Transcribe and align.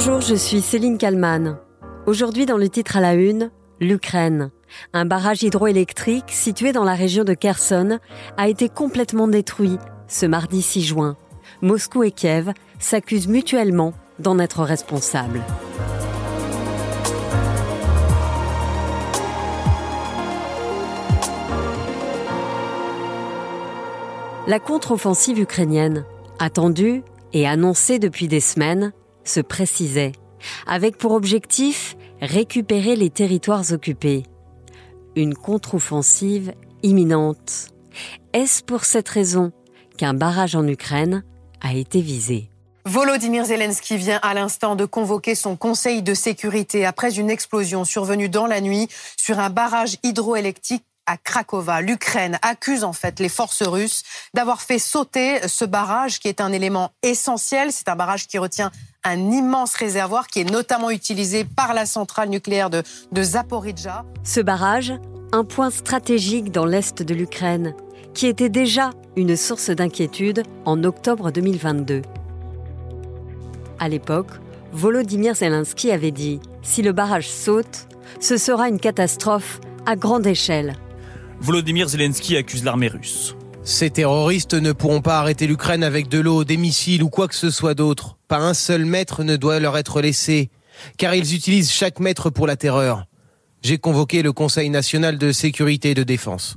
Bonjour, 0.00 0.20
je 0.20 0.36
suis 0.36 0.60
Céline 0.60 0.96
Kalman. 0.96 1.58
Aujourd'hui, 2.06 2.46
dans 2.46 2.56
le 2.56 2.68
titre 2.68 2.96
à 2.96 3.00
la 3.00 3.14
une, 3.14 3.50
l'Ukraine. 3.80 4.52
Un 4.92 5.06
barrage 5.06 5.42
hydroélectrique 5.42 6.30
situé 6.30 6.70
dans 6.70 6.84
la 6.84 6.94
région 6.94 7.24
de 7.24 7.34
Kherson 7.34 7.98
a 8.36 8.48
été 8.48 8.68
complètement 8.68 9.26
détruit 9.26 9.76
ce 10.06 10.24
mardi 10.24 10.62
6 10.62 10.82
juin. 10.84 11.16
Moscou 11.62 12.04
et 12.04 12.12
Kiev 12.12 12.52
s'accusent 12.78 13.26
mutuellement 13.26 13.92
d'en 14.20 14.38
être 14.38 14.62
responsables. 14.62 15.42
La 24.46 24.60
contre-offensive 24.60 25.40
ukrainienne, 25.40 26.04
attendue 26.38 27.02
et 27.32 27.48
annoncée 27.48 27.98
depuis 27.98 28.28
des 28.28 28.38
semaines, 28.38 28.92
se 29.28 29.40
précisait, 29.40 30.12
avec 30.66 30.96
pour 30.98 31.12
objectif 31.12 31.96
récupérer 32.20 32.96
les 32.96 33.10
territoires 33.10 33.72
occupés. 33.72 34.24
Une 35.16 35.34
contre-offensive 35.34 36.52
imminente. 36.82 37.68
Est-ce 38.32 38.62
pour 38.62 38.84
cette 38.84 39.08
raison 39.08 39.52
qu'un 39.96 40.14
barrage 40.14 40.54
en 40.54 40.66
Ukraine 40.66 41.24
a 41.60 41.74
été 41.74 42.00
visé? 42.00 42.48
Volodymyr 42.84 43.44
Zelensky 43.44 43.98
vient 43.98 44.20
à 44.22 44.32
l'instant 44.32 44.74
de 44.74 44.86
convoquer 44.86 45.34
son 45.34 45.56
Conseil 45.56 46.02
de 46.02 46.14
sécurité 46.14 46.86
après 46.86 47.18
une 47.18 47.28
explosion 47.28 47.84
survenue 47.84 48.30
dans 48.30 48.46
la 48.46 48.60
nuit 48.62 48.88
sur 49.16 49.38
un 49.40 49.50
barrage 49.50 49.98
hydroélectrique 50.02 50.84
à 51.04 51.16
Krakova. 51.16 51.80
L'Ukraine 51.80 52.38
accuse 52.42 52.84
en 52.84 52.92
fait 52.92 53.18
les 53.18 53.28
forces 53.28 53.62
russes 53.62 54.04
d'avoir 54.34 54.60
fait 54.62 54.78
sauter 54.78 55.46
ce 55.48 55.64
barrage 55.64 56.18
qui 56.18 56.28
est 56.28 56.40
un 56.40 56.52
élément 56.52 56.92
essentiel. 57.02 57.72
C'est 57.72 57.88
un 57.88 57.96
barrage 57.96 58.26
qui 58.26 58.38
retient 58.38 58.70
un 59.04 59.30
immense 59.30 59.74
réservoir 59.74 60.26
qui 60.26 60.40
est 60.40 60.50
notamment 60.50 60.90
utilisé 60.90 61.44
par 61.44 61.74
la 61.74 61.86
centrale 61.86 62.28
nucléaire 62.28 62.70
de, 62.70 62.82
de 63.12 63.22
Zaporizhzhia. 63.22 64.04
Ce 64.24 64.40
barrage, 64.40 64.92
un 65.32 65.44
point 65.44 65.70
stratégique 65.70 66.50
dans 66.50 66.64
l'est 66.64 67.02
de 67.02 67.14
l'Ukraine, 67.14 67.74
qui 68.14 68.26
était 68.26 68.48
déjà 68.48 68.90
une 69.16 69.36
source 69.36 69.70
d'inquiétude 69.70 70.42
en 70.64 70.82
octobre 70.84 71.30
2022. 71.30 72.02
À 73.78 73.88
l'époque, 73.88 74.30
Volodymyr 74.72 75.34
Zelensky 75.34 75.90
avait 75.92 76.10
dit 76.10 76.40
Si 76.62 76.82
le 76.82 76.92
barrage 76.92 77.28
saute, 77.28 77.86
ce 78.20 78.36
sera 78.36 78.68
une 78.68 78.80
catastrophe 78.80 79.60
à 79.86 79.96
grande 79.96 80.26
échelle. 80.26 80.74
Volodymyr 81.40 81.88
Zelensky 81.88 82.36
accuse 82.36 82.64
l'armée 82.64 82.88
russe. 82.88 83.37
Ces 83.62 83.90
terroristes 83.90 84.54
ne 84.54 84.72
pourront 84.72 85.02
pas 85.02 85.18
arrêter 85.18 85.46
l'Ukraine 85.46 85.84
avec 85.84 86.08
de 86.08 86.18
l'eau, 86.18 86.44
des 86.44 86.56
missiles 86.56 87.02
ou 87.02 87.10
quoi 87.10 87.28
que 87.28 87.34
ce 87.34 87.50
soit 87.50 87.74
d'autre. 87.74 88.16
Pas 88.28 88.38
un 88.38 88.54
seul 88.54 88.84
mètre 88.84 89.24
ne 89.24 89.36
doit 89.36 89.60
leur 89.60 89.76
être 89.76 90.00
laissé, 90.00 90.50
car 90.96 91.14
ils 91.14 91.34
utilisent 91.34 91.70
chaque 91.70 92.00
mètre 92.00 92.30
pour 92.30 92.46
la 92.46 92.56
terreur. 92.56 93.04
J'ai 93.62 93.78
convoqué 93.78 94.22
le 94.22 94.32
Conseil 94.32 94.70
national 94.70 95.18
de 95.18 95.32
sécurité 95.32 95.90
et 95.90 95.94
de 95.94 96.04
défense. 96.04 96.56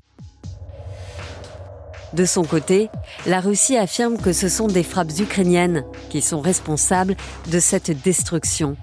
De 2.13 2.25
son 2.25 2.43
côté, 2.43 2.89
la 3.25 3.39
Russie 3.39 3.77
affirme 3.77 4.17
que 4.17 4.33
ce 4.33 4.49
sont 4.49 4.67
des 4.67 4.83
frappes 4.83 5.17
ukrainiennes 5.17 5.85
qui 6.09 6.21
sont 6.21 6.41
responsables 6.41 7.15
de 7.49 7.59
cette 7.59 8.01
destruction. 8.03 8.75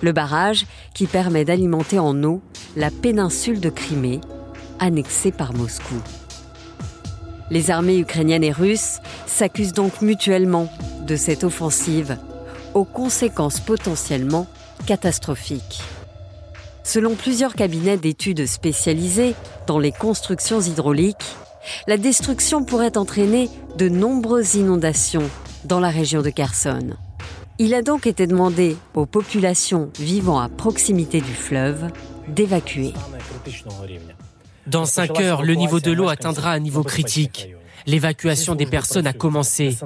Le 0.00 0.12
barrage 0.12 0.66
qui 0.94 1.06
permet 1.06 1.44
d'alimenter 1.44 1.98
en 1.98 2.22
eau 2.24 2.40
la 2.76 2.90
péninsule 2.90 3.60
de 3.60 3.68
Crimée, 3.68 4.20
annexée 4.78 5.32
par 5.32 5.52
Moscou. 5.52 6.00
Les 7.52 7.70
armées 7.70 7.98
ukrainiennes 7.98 8.44
et 8.44 8.50
russes 8.50 9.00
s'accusent 9.26 9.74
donc 9.74 10.00
mutuellement 10.00 10.72
de 11.06 11.16
cette 11.16 11.44
offensive, 11.44 12.16
aux 12.72 12.86
conséquences 12.86 13.60
potentiellement 13.60 14.46
catastrophiques. 14.86 15.82
Selon 16.82 17.14
plusieurs 17.14 17.54
cabinets 17.54 17.98
d'études 17.98 18.46
spécialisés 18.46 19.34
dans 19.66 19.78
les 19.78 19.92
constructions 19.92 20.62
hydrauliques, 20.62 21.36
la 21.86 21.98
destruction 21.98 22.64
pourrait 22.64 22.96
entraîner 22.96 23.50
de 23.76 23.90
nombreuses 23.90 24.54
inondations 24.54 25.28
dans 25.66 25.78
la 25.78 25.90
région 25.90 26.22
de 26.22 26.30
Kherson. 26.30 26.96
Il 27.58 27.74
a 27.74 27.82
donc 27.82 28.06
été 28.06 28.26
demandé 28.26 28.78
aux 28.94 29.04
populations 29.04 29.90
vivant 30.00 30.40
à 30.40 30.48
proximité 30.48 31.20
du 31.20 31.34
fleuve 31.34 31.90
d'évacuer. 32.28 32.94
Dans 34.66 34.84
cinq 34.84 35.20
heures, 35.20 35.42
le 35.42 35.54
niveau 35.54 35.80
de 35.80 35.90
l'eau 35.90 36.08
atteindra 36.08 36.52
un 36.52 36.60
niveau 36.60 36.82
critique. 36.82 37.54
L'évacuation 37.86 38.54
des 38.54 38.66
personnes 38.66 39.06
a 39.06 39.12
commencé. 39.12 39.76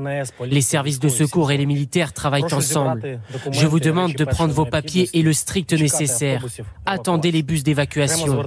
Les 0.45 0.61
services 0.61 1.01
de 1.01 1.09
secours 1.09 1.51
et 1.51 1.57
les 1.57 1.67
militaires 1.67 2.13
travaillent 2.13 2.53
ensemble. 2.53 3.21
Je 3.51 3.67
vous 3.67 3.81
demande 3.81 4.13
de 4.13 4.25
prendre 4.25 4.53
vos 4.53 4.67
papiers 4.67 5.09
et 5.15 5.23
le 5.23 5.33
strict 5.33 5.73
nécessaire. 5.73 6.45
Attendez 6.85 7.31
les 7.31 7.43
bus 7.43 7.63
d'évacuation. 7.63 8.43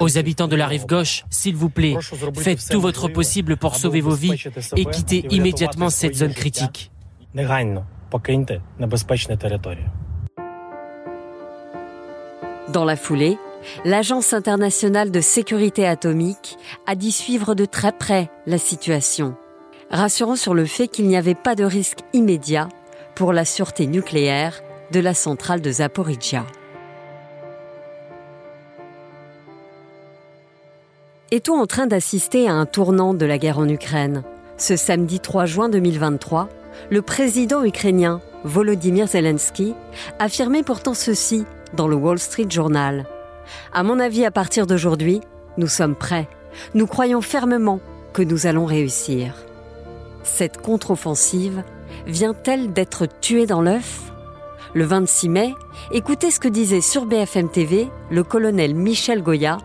Aux 0.00 0.18
habitants 0.18 0.48
de 0.48 0.56
la 0.56 0.66
rive 0.66 0.86
gauche, 0.86 1.24
s'il 1.30 1.56
vous 1.56 1.70
plaît, 1.70 1.96
faites 2.36 2.68
tout 2.68 2.80
votre 2.80 3.08
possible 3.08 3.56
pour 3.56 3.76
sauver 3.76 4.00
vos 4.00 4.14
vies 4.14 4.40
et 4.76 4.84
quittez 4.84 5.26
immédiatement 5.30 5.90
cette 5.90 6.14
zone 6.14 6.34
critique. 6.34 6.92
Dans 12.72 12.84
la 12.84 12.96
foulée, 12.96 13.38
l'Agence 13.84 14.32
internationale 14.32 15.10
de 15.10 15.20
sécurité 15.20 15.86
atomique 15.86 16.58
a 16.86 16.94
dit 16.94 17.12
suivre 17.12 17.54
de 17.54 17.64
très 17.64 17.92
près 17.92 18.30
la 18.46 18.58
situation, 18.58 19.34
rassurant 19.90 20.36
sur 20.36 20.54
le 20.54 20.64
fait 20.66 20.88
qu'il 20.88 21.08
n'y 21.08 21.16
avait 21.16 21.34
pas 21.34 21.54
de 21.54 21.64
risque 21.64 22.00
immédiat 22.12 22.68
pour 23.14 23.32
la 23.32 23.44
sûreté 23.44 23.86
nucléaire 23.86 24.62
de 24.92 25.00
la 25.00 25.14
centrale 25.14 25.60
de 25.60 25.70
Zaporizhia. 25.70 26.46
Est-on 31.32 31.54
en 31.54 31.66
train 31.66 31.88
d'assister 31.88 32.48
à 32.48 32.52
un 32.52 32.66
tournant 32.66 33.12
de 33.12 33.26
la 33.26 33.38
guerre 33.38 33.58
en 33.58 33.68
Ukraine? 33.68 34.22
Ce 34.58 34.76
samedi 34.76 35.18
3 35.18 35.44
juin 35.44 35.68
2023, 35.68 36.48
le 36.88 37.02
président 37.02 37.64
ukrainien 37.64 38.20
Volodymyr 38.44 39.08
Zelensky 39.08 39.74
affirmait 40.18 40.62
pourtant 40.62 40.94
ceci 40.94 41.44
dans 41.74 41.88
le 41.88 41.96
Wall 41.96 42.18
Street 42.18 42.46
Journal. 42.48 43.06
À 43.72 43.82
mon 43.82 43.98
avis, 43.98 44.24
à 44.24 44.30
partir 44.30 44.66
d'aujourd'hui, 44.66 45.20
nous 45.56 45.68
sommes 45.68 45.94
prêts. 45.94 46.28
Nous 46.74 46.86
croyons 46.86 47.20
fermement 47.20 47.80
que 48.12 48.22
nous 48.22 48.46
allons 48.46 48.64
réussir. 48.64 49.34
Cette 50.22 50.60
contre-offensive 50.60 51.62
vient-elle 52.06 52.72
d'être 52.72 53.06
tuée 53.20 53.46
dans 53.46 53.62
l'œuf? 53.62 54.12
Le 54.74 54.84
26 54.84 55.28
mai, 55.28 55.54
écoutez 55.92 56.30
ce 56.30 56.40
que 56.40 56.48
disait 56.48 56.80
sur 56.80 57.06
BFM 57.06 57.48
TV 57.48 57.88
le 58.10 58.24
colonel 58.24 58.74
Michel 58.74 59.22
Goya 59.22 59.58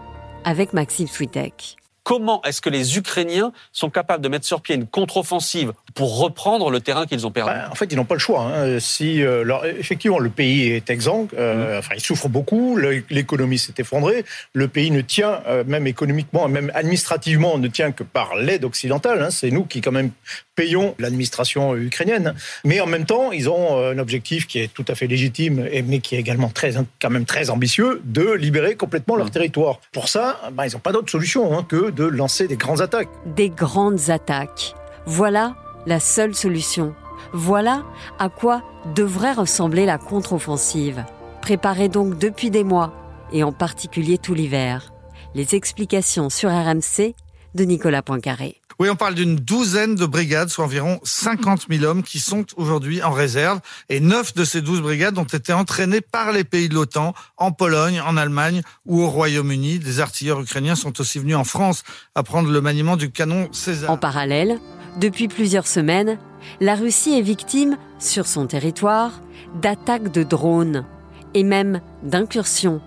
avec 0.46 0.74
Maxime 0.74 1.08
Switek. 1.08 1.81
Comment 2.04 2.42
est-ce 2.44 2.62
que 2.62 2.70
les 2.70 2.98
Ukrainiens 2.98 3.52
sont 3.72 3.92
capables 3.92 4.24
de 4.24 4.30
mettre 4.30 4.46
sur 4.46 4.62
pied 4.62 4.74
une 4.74 4.88
contre-offensive 4.88 5.72
pour 5.94 6.18
reprendre 6.18 6.72
le 6.72 6.82
terrain 6.82 7.06
qu'ils 7.06 7.28
ont 7.28 7.32
perdu? 7.32 7.52
Bah, 7.54 7.68
En 7.72 7.76
fait, 7.76 7.92
ils 7.92 7.96
n'ont 7.96 8.06
pas 8.06 8.16
le 8.16 8.20
choix. 8.20 8.42
Hein. 8.42 8.80
Si, 8.80 9.22
euh, 9.22 9.46
effectivement, 9.78 10.18
le 10.18 10.32
pays 10.32 10.72
est 10.72 10.90
exsangue, 10.90 11.30
euh, 11.38 11.76
mmh. 11.76 11.80
enfin, 11.80 11.96
il 11.96 12.02
souffre 12.02 12.28
beaucoup, 12.28 12.78
l'économie 13.10 13.60
s'est 13.60 13.74
effondrée, 13.78 14.26
le 14.54 14.68
pays 14.68 14.90
ne 14.90 15.02
tient, 15.02 15.42
euh, 15.48 15.64
même 15.66 15.86
économiquement, 15.86 16.48
même 16.48 16.72
administrativement, 16.74 17.60
ne 17.60 17.68
tient 17.68 17.92
que 17.92 18.04
par 18.04 18.36
l'aide 18.36 18.66
occidentale. 18.66 19.22
Hein. 19.22 19.30
C'est 19.30 19.52
nous 19.52 19.66
qui, 19.66 19.82
quand 19.82 19.92
même, 19.92 20.10
payons 20.56 20.96
l'administration 20.98 21.76
ukrainienne. 21.76 22.34
Mais 22.66 22.82
en 22.82 22.88
même 22.88 23.06
temps, 23.06 23.32
ils 23.32 23.48
ont 23.48 23.78
un 23.78 23.98
objectif 24.00 24.48
qui 24.48 24.60
est 24.60 24.74
tout 24.74 24.86
à 24.88 24.96
fait 24.96 25.08
légitime, 25.08 25.68
mais 25.86 26.00
qui 26.00 26.16
est 26.16 26.20
également 26.20 26.50
très, 26.50 26.74
quand 27.00 27.10
même 27.12 27.26
très 27.26 27.52
ambitieux, 27.52 28.02
de 28.06 28.32
libérer 28.34 28.76
complètement 28.76 29.16
leur 29.16 29.28
mmh. 29.28 29.32
territoire. 29.32 29.80
Pour 29.92 30.10
ça, 30.10 30.40
bah, 30.54 30.66
ils 30.66 30.74
n'ont 30.74 30.80
pas 30.80 30.92
d'autre 30.92 31.12
solution 31.12 31.58
hein, 31.58 31.66
que 31.68 31.91
de 31.92 32.06
lancer 32.06 32.48
des 32.48 32.58
grandes 32.58 32.82
attaques. 32.82 33.10
Des 33.26 33.50
grandes 33.50 34.10
attaques. 34.10 34.76
Voilà 35.06 35.56
la 35.86 36.00
seule 36.00 36.36
solution. 36.36 36.94
Voilà 37.34 37.84
à 38.20 38.30
quoi 38.30 38.64
devrait 38.96 39.34
ressembler 39.34 39.86
la 39.86 39.98
contre-offensive, 39.98 41.06
préparée 41.42 41.90
donc 41.90 42.18
depuis 42.18 42.50
des 42.50 42.64
mois, 42.64 42.94
et 43.32 43.44
en 43.44 43.52
particulier 43.52 44.18
tout 44.18 44.34
l'hiver. 44.34 44.92
Les 45.36 45.56
explications 45.56 46.30
sur 46.30 46.50
RMC 46.50 47.16
de 47.56 47.64
Nicolas 47.64 48.02
Poincaré. 48.02 48.61
Oui, 48.82 48.90
on 48.90 48.96
parle 48.96 49.14
d'une 49.14 49.36
douzaine 49.36 49.94
de 49.94 50.08
brigades, 50.08 50.50
soit 50.50 50.66
environ 50.66 51.00
50 51.04 51.68
000 51.70 51.84
hommes 51.84 52.02
qui 52.02 52.18
sont 52.18 52.48
aujourd'hui 52.56 53.04
en 53.04 53.12
réserve. 53.12 53.60
Et 53.90 54.00
neuf 54.00 54.34
de 54.34 54.44
ces 54.44 54.64
douze 54.64 54.82
brigades 54.82 55.20
ont 55.20 55.24
été 55.24 55.54
entraînées 55.54 56.02
par 56.02 56.32
les 56.32 56.44
pays 56.44 56.68
de 56.68 56.74
l'OTAN, 56.74 57.14
en 57.38 57.52
Pologne, 57.52 58.02
en 58.02 58.18
Allemagne 58.18 58.64
ou 58.88 59.04
au 59.04 59.08
Royaume-Uni. 59.08 59.78
Des 59.78 60.00
artilleurs 60.00 60.42
ukrainiens 60.42 60.74
sont 60.74 61.00
aussi 61.00 61.20
venus 61.20 61.36
en 61.36 61.44
France 61.44 61.84
apprendre 62.16 62.50
le 62.50 62.60
maniement 62.60 62.98
du 62.98 63.12
canon 63.12 63.50
César. 63.52 63.92
En 63.92 63.98
parallèle, 63.98 64.58
depuis 65.00 65.28
plusieurs 65.28 65.68
semaines, 65.68 66.18
la 66.60 66.74
Russie 66.74 67.14
est 67.14 67.22
victime, 67.22 67.78
sur 68.00 68.26
son 68.26 68.48
territoire, 68.48 69.22
d'attaques 69.62 70.12
de 70.12 70.24
drones 70.24 70.88
et 71.36 71.44
même 71.44 71.82
d'incursions. 72.02 72.82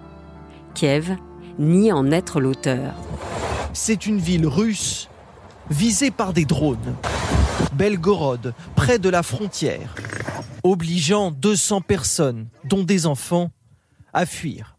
Kiev 0.75 1.15
nie 1.61 1.93
en 1.93 2.11
être 2.11 2.41
l'auteur. 2.41 2.95
C'est 3.75 4.07
une 4.07 4.19
ville 4.19 4.49
russe 4.49 5.09
visée 5.71 6.11
par 6.11 6.33
des 6.33 6.45
drones. 6.45 6.95
Belgorod, 7.75 8.55
près 8.77 8.99
de 8.99 9.09
la 9.09 9.23
frontière. 9.23 9.95
obligeant 10.63 11.31
200 11.31 11.83
personnes, 11.83 12.47
dont 12.65 12.85
des 12.85 13.07
enfants, 13.07 13.51
à 14.13 14.25
fuir. 14.27 14.77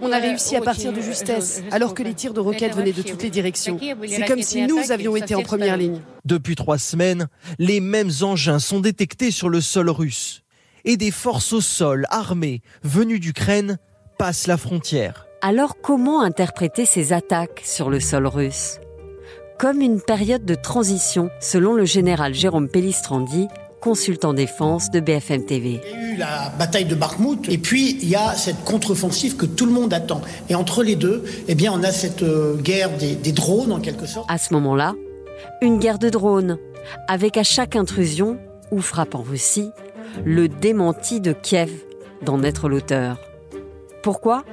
On 0.00 0.12
a 0.12 0.18
réussi 0.18 0.56
à 0.56 0.60
partir 0.60 0.92
de 0.92 1.00
justesse, 1.00 1.62
alors 1.70 1.94
que 1.94 2.02
les 2.02 2.14
tirs 2.14 2.34
de 2.34 2.40
roquettes 2.40 2.74
venaient 2.74 2.92
de 2.92 3.02
toutes 3.02 3.22
les 3.22 3.30
directions. 3.30 3.78
C'est 4.06 4.26
comme 4.26 4.42
si 4.42 4.66
nous 4.66 4.90
avions 4.90 5.16
été 5.16 5.34
en 5.34 5.42
première 5.42 5.76
ligne. 5.76 6.00
Depuis 6.24 6.56
trois 6.56 6.78
semaines, 6.78 7.28
les 7.58 7.80
mêmes 7.80 8.10
engins 8.22 8.58
sont 8.58 8.80
détectés 8.80 9.30
sur 9.30 9.48
le 9.48 9.60
sol 9.60 9.88
russe. 9.88 10.42
Et 10.84 10.96
des 10.96 11.12
forces 11.12 11.52
au 11.52 11.60
sol 11.60 12.06
armées 12.10 12.60
venues 12.82 13.20
d'Ukraine 13.20 13.78
passent 14.18 14.48
la 14.48 14.56
frontière. 14.56 15.26
Alors 15.40 15.80
comment 15.80 16.22
interpréter 16.22 16.84
ces 16.84 17.12
attaques 17.12 17.62
sur 17.64 17.88
le 17.88 18.00
sol 18.00 18.26
russe? 18.26 18.78
Comme 19.58 19.80
une 19.80 20.00
période 20.00 20.44
de 20.44 20.54
transition, 20.54 21.30
selon 21.40 21.74
le 21.74 21.84
général 21.84 22.34
Jérôme 22.34 22.68
Pellistrandi, 22.68 23.48
consultant 23.80 24.32
défense 24.32 24.90
de 24.90 25.00
BFM 25.00 25.44
TV. 25.44 25.80
Il 25.84 25.90
y 25.90 25.94
a 25.94 26.14
eu 26.14 26.16
la 26.16 26.52
bataille 26.58 26.84
de 26.84 26.94
Bakhmut 26.94 27.48
et 27.48 27.58
puis 27.58 27.98
il 28.00 28.08
y 28.08 28.14
a 28.14 28.34
cette 28.34 28.64
contre-offensive 28.64 29.36
que 29.36 29.46
tout 29.46 29.66
le 29.66 29.72
monde 29.72 29.92
attend. 29.92 30.20
Et 30.48 30.54
entre 30.54 30.82
les 30.82 30.96
deux, 30.96 31.24
eh 31.48 31.54
bien, 31.54 31.72
on 31.72 31.82
a 31.82 31.90
cette 31.90 32.22
euh, 32.22 32.56
guerre 32.56 32.96
des, 32.96 33.14
des 33.14 33.32
drones 33.32 33.72
en 33.72 33.80
quelque 33.80 34.06
sorte. 34.06 34.30
À 34.30 34.38
ce 34.38 34.52
moment-là, 34.54 34.94
une 35.60 35.78
guerre 35.78 35.98
de 35.98 36.10
drones, 36.10 36.58
avec 37.08 37.36
à 37.36 37.42
chaque 37.42 37.76
intrusion 37.76 38.38
ou 38.70 38.80
frappe 38.80 39.14
en 39.14 39.22
Russie, 39.22 39.70
le 40.24 40.48
démenti 40.48 41.20
de 41.20 41.32
Kiev 41.32 41.70
d'en 42.24 42.42
être 42.42 42.68
l'auteur. 42.68 43.18
Pourquoi? 44.02 44.44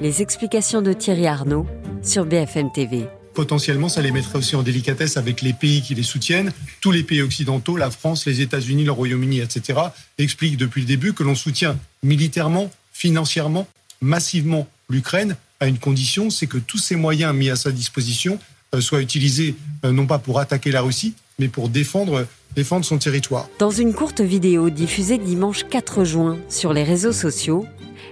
Les 0.00 0.22
explications 0.22 0.82
de 0.82 0.92
Thierry 0.92 1.26
Arnaud 1.26 1.66
sur 2.02 2.26
BFM 2.26 2.70
TV 2.72 3.08
potentiellement, 3.38 3.88
ça 3.88 4.02
les 4.02 4.10
mettrait 4.10 4.36
aussi 4.36 4.56
en 4.56 4.64
délicatesse 4.64 5.16
avec 5.16 5.42
les 5.42 5.52
pays 5.52 5.80
qui 5.80 5.94
les 5.94 6.02
soutiennent. 6.02 6.50
Tous 6.80 6.90
les 6.90 7.04
pays 7.04 7.22
occidentaux, 7.22 7.76
la 7.76 7.88
France, 7.88 8.26
les 8.26 8.40
États-Unis, 8.40 8.82
le 8.82 8.90
Royaume-Uni, 8.90 9.38
etc., 9.38 9.78
expliquent 10.18 10.56
depuis 10.56 10.80
le 10.80 10.88
début 10.88 11.12
que 11.12 11.22
l'on 11.22 11.36
soutient 11.36 11.78
militairement, 12.02 12.68
financièrement, 12.92 13.68
massivement 14.00 14.66
l'Ukraine 14.90 15.36
à 15.60 15.68
une 15.68 15.78
condition, 15.78 16.30
c'est 16.30 16.48
que 16.48 16.58
tous 16.58 16.78
ces 16.78 16.96
moyens 16.96 17.32
mis 17.32 17.48
à 17.48 17.54
sa 17.54 17.70
disposition 17.70 18.40
euh, 18.74 18.80
soient 18.80 19.02
utilisés 19.02 19.54
euh, 19.84 19.92
non 19.92 20.08
pas 20.08 20.18
pour 20.18 20.40
attaquer 20.40 20.72
la 20.72 20.80
Russie, 20.80 21.14
mais 21.38 21.46
pour 21.46 21.68
défendre, 21.68 22.26
défendre 22.56 22.84
son 22.84 22.98
territoire. 22.98 23.48
Dans 23.60 23.70
une 23.70 23.94
courte 23.94 24.20
vidéo 24.20 24.68
diffusée 24.68 25.18
dimanche 25.18 25.62
4 25.70 26.02
juin 26.02 26.38
sur 26.48 26.72
les 26.72 26.82
réseaux 26.82 27.12
sociaux, 27.12 27.66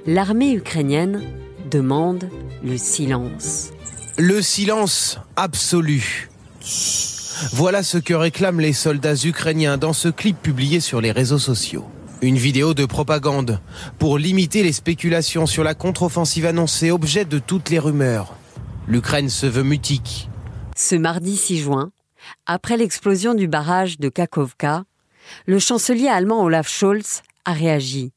l'armée 0.06 0.52
ukrainienne 0.52 1.20
demande 1.68 2.28
le 2.64 2.78
silence. 2.78 3.72
Le 4.18 4.40
silence 4.40 5.18
absolu. 5.36 6.30
Voilà 7.52 7.82
ce 7.82 7.98
que 7.98 8.14
réclament 8.14 8.60
les 8.60 8.72
soldats 8.72 9.14
ukrainiens 9.14 9.76
dans 9.76 9.92
ce 9.92 10.08
clip 10.08 10.40
publié 10.40 10.80
sur 10.80 11.02
les 11.02 11.12
réseaux 11.12 11.38
sociaux. 11.38 11.84
Une 12.22 12.38
vidéo 12.38 12.72
de 12.72 12.86
propagande 12.86 13.60
pour 13.98 14.16
limiter 14.16 14.62
les 14.62 14.72
spéculations 14.72 15.44
sur 15.44 15.62
la 15.62 15.74
contre-offensive 15.74 16.46
annoncée, 16.46 16.90
objet 16.90 17.26
de 17.26 17.38
toutes 17.38 17.68
les 17.68 17.78
rumeurs. 17.78 18.32
L'Ukraine 18.88 19.28
se 19.28 19.44
veut 19.44 19.62
mutique. 19.62 20.30
Ce 20.74 20.94
mardi 20.94 21.36
6 21.36 21.58
juin, 21.58 21.90
après 22.46 22.78
l'explosion 22.78 23.34
du 23.34 23.48
barrage 23.48 23.98
de 23.98 24.08
Kakovka, 24.08 24.84
le 25.44 25.58
chancelier 25.58 26.08
allemand 26.08 26.42
Olaf 26.42 26.70
Scholz 26.70 27.20
a 27.44 27.52
réagi. 27.52 28.12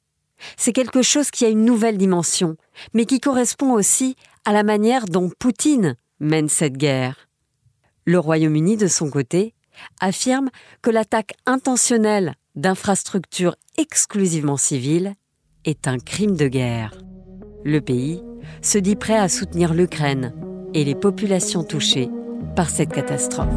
C'est 0.56 0.72
quelque 0.72 1.02
chose 1.02 1.30
qui 1.30 1.44
a 1.44 1.50
une 1.50 1.66
nouvelle 1.66 1.98
dimension, 1.98 2.56
mais 2.94 3.06
qui 3.06 3.20
correspond 3.20 3.74
aussi 3.74 4.16
à 4.46 4.54
la 4.54 4.64
manière 4.64 5.06
dont 5.06 5.30
Poutine 5.40 5.96
mène 6.20 6.50
cette 6.50 6.78
guerre. 6.78 7.30
Le 8.06 8.20
Royaume-Uni, 8.20 8.78
de 8.78 8.88
son 8.88 9.10
côté, 9.10 9.54
affirme 10.00 10.50
que 10.82 10.90
l'attaque 10.90 11.34
intentionnelle 11.46 12.36
d'infrastructures 12.56 13.56
exclusivement 13.78 14.58
civiles 14.58 15.16
est 15.66 15.88
un 15.88 16.00
crime 16.00 16.36
de 16.36 16.48
guerre. 16.48 16.94
Le 17.64 17.80
pays 17.80 18.22
se 18.62 18.78
dit 18.78 18.96
prêt 18.96 19.18
à 19.18 19.30
soutenir 19.30 19.74
l'Ukraine 19.74 20.34
et 20.74 20.84
les 20.84 20.96
populations 20.96 21.64
touchées 21.64 22.10
par 22.56 22.70
cette 22.70 22.92
catastrophe. 22.92 23.54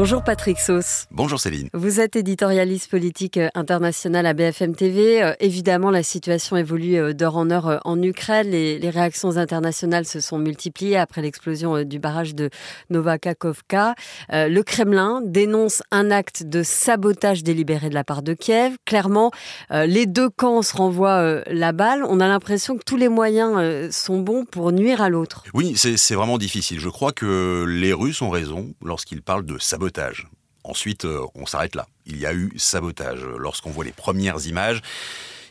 Bonjour 0.00 0.22
Patrick 0.22 0.60
Sauce. 0.60 1.06
Bonjour 1.10 1.40
Céline. 1.40 1.70
Vous 1.74 1.98
êtes 1.98 2.14
éditorialiste 2.14 2.88
politique 2.88 3.36
euh, 3.36 3.48
international 3.56 4.26
à 4.26 4.32
BFM 4.32 4.76
TV. 4.76 5.20
Euh, 5.20 5.32
évidemment, 5.40 5.90
la 5.90 6.04
situation 6.04 6.56
évolue 6.56 6.94
euh, 6.94 7.14
d'heure 7.14 7.36
en 7.36 7.50
heure 7.50 7.80
en 7.84 8.00
Ukraine. 8.00 8.48
Les, 8.48 8.90
réactions 8.90 9.38
internationales 9.38 10.04
se 10.04 10.20
sont 10.20 10.38
multipliées 10.38 10.96
après 10.96 11.20
l'explosion 11.20 11.82
du 11.82 11.98
barrage 11.98 12.36
de 12.36 12.48
Novakakovka. 12.90 13.96
le 14.30 14.62
Kremlin 14.62 15.20
dénonce 15.24 15.82
un 15.90 16.12
acte 16.12 16.44
de 16.44 16.62
sabotage 16.62 17.42
délibéré 17.42 17.88
de 17.88 17.94
la 17.94 18.04
part 18.04 18.22
de 18.22 18.34
Kiev. 18.34 18.76
Clairement, 18.86 19.32
les 19.70 20.06
deux 20.06 20.30
camps 20.30 20.62
se 20.62 20.76
renvoient 20.76 21.42
la 21.46 21.72
balle. 21.72 22.04
On 22.08 22.20
a 22.20 22.28
l'impression 22.28 22.78
que 22.78 22.84
tous 22.84 22.96
les 22.96 23.08
moyens 23.08 23.90
sont 23.94 24.20
bons 24.20 24.46
pour 24.46 24.72
nuire 24.72 25.02
à 25.02 25.10
l'autre. 25.10 25.42
Oui, 25.52 25.74
c'est 25.76 26.14
vraiment 26.14 26.38
difficile. 26.38 26.80
Je 26.80 26.88
crois 26.88 27.12
que 27.12 27.66
les 27.68 27.92
Russes 27.92 28.22
ont 28.22 28.30
raison 28.30 28.74
lorsqu'ils 28.82 29.22
parlent 29.22 29.44
de 29.44 29.58
sabotage 29.58 29.87
sabotage. 29.88 30.26
Ensuite, 30.64 31.04
euh, 31.04 31.24
on 31.34 31.46
s'arrête 31.46 31.74
là. 31.74 31.86
Il 32.06 32.18
y 32.18 32.26
a 32.26 32.34
eu 32.34 32.52
sabotage. 32.56 33.24
Lorsqu'on 33.38 33.70
voit 33.70 33.84
les 33.84 33.92
premières 33.92 34.46
images, 34.46 34.82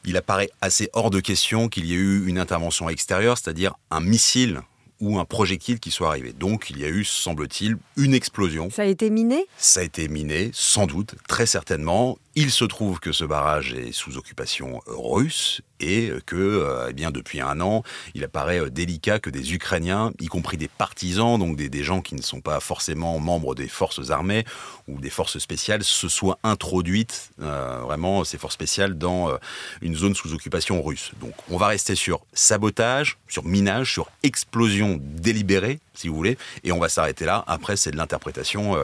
il 0.06 0.16
apparaît 0.16 0.50
assez 0.62 0.90
hors 0.94 1.10
de 1.10 1.20
question 1.20 1.70
qu'il 1.70 1.86
y 1.86 1.94
ait 1.94 1.98
eu 1.98 2.28
une 2.28 2.38
intervention 2.38 2.88
extérieure, 2.90 3.38
c'est-à-dire 3.38 3.74
un 3.90 4.00
missile 4.00 4.62
ou 5.00 5.20
un 5.20 5.26
projectile 5.26 5.80
qui 5.80 5.92
soit 5.92 6.10
arrivé. 6.10 6.34
Donc 6.34 6.70
il 6.70 6.80
y 6.80 6.86
a 6.86 6.88
eu, 6.88 7.04
semble-t-il, 7.04 7.78
une 7.98 8.14
explosion. 8.14 8.70
Ça 8.70 8.84
a 8.84 8.86
été 8.86 9.10
miné? 9.10 9.46
Ça 9.58 9.80
a 9.80 9.84
été 9.84 10.08
miné, 10.08 10.52
sans 10.54 10.86
doute, 10.86 11.16
très 11.28 11.46
certainement. 11.46 12.18
Il 12.40 12.52
se 12.52 12.66
trouve 12.66 13.00
que 13.00 13.12
ce 13.12 13.26
barrage 13.26 13.74
est 13.74 13.92
sous 13.92 14.16
occupation 14.16 14.80
russe 14.86 15.64
et 15.80 16.12
que, 16.28 16.36
euh, 16.36 16.88
eh 16.90 16.94
bien, 16.94 17.10
depuis 17.10 17.42
un 17.42 17.60
an, 17.62 17.82
il 18.14 18.24
apparaît 18.24 18.60
euh, 18.60 18.70
délicat 18.70 19.18
que 19.18 19.32
des 19.32 19.54
Ukrainiens, 19.54 20.12
y 20.20 20.28
compris 20.28 20.58
des 20.58 20.68
partisans, 20.68 21.40
donc 21.40 21.56
des, 21.56 21.84
gens 21.84 22.02
qui 22.02 22.14
ne 22.14 22.22
sont 22.22 22.42
pas 22.42 22.60
forcément 22.60 23.20
membres 23.20 23.56
des 23.56 23.68
forces 23.68 24.12
armées 24.12 24.44
ou 24.88 25.00
des 25.00 25.10
forces 25.10 25.40
spéciales, 25.40 25.84
se 25.84 26.10
soient 26.10 26.38
introduites, 26.44 27.32
euh, 27.42 27.80
vraiment, 27.84 28.24
ces 28.24 28.38
forces 28.38 28.54
spéciales, 28.54 29.00
dans 29.00 29.36
une 29.82 29.96
zone 29.96 30.14
sous 30.14 30.34
occupation 30.34 30.84
russe. 30.84 31.12
Donc, 31.22 31.34
on 31.50 31.58
va 31.58 31.68
rester 31.68 31.96
sur 31.96 32.22
sabotage, 32.34 33.18
sur 33.28 33.46
minage, 33.46 33.94
sur 33.94 34.12
explosion 34.22 35.00
délibérée, 35.02 35.80
si 35.94 36.08
vous 36.08 36.16
voulez, 36.16 36.38
et 36.64 36.72
on 36.72 36.80
va 36.80 36.90
s'arrêter 36.90 37.26
là. 37.26 37.44
Après, 37.48 37.78
c'est 37.78 37.92
de 37.92 37.98
l'interprétation 37.98 38.76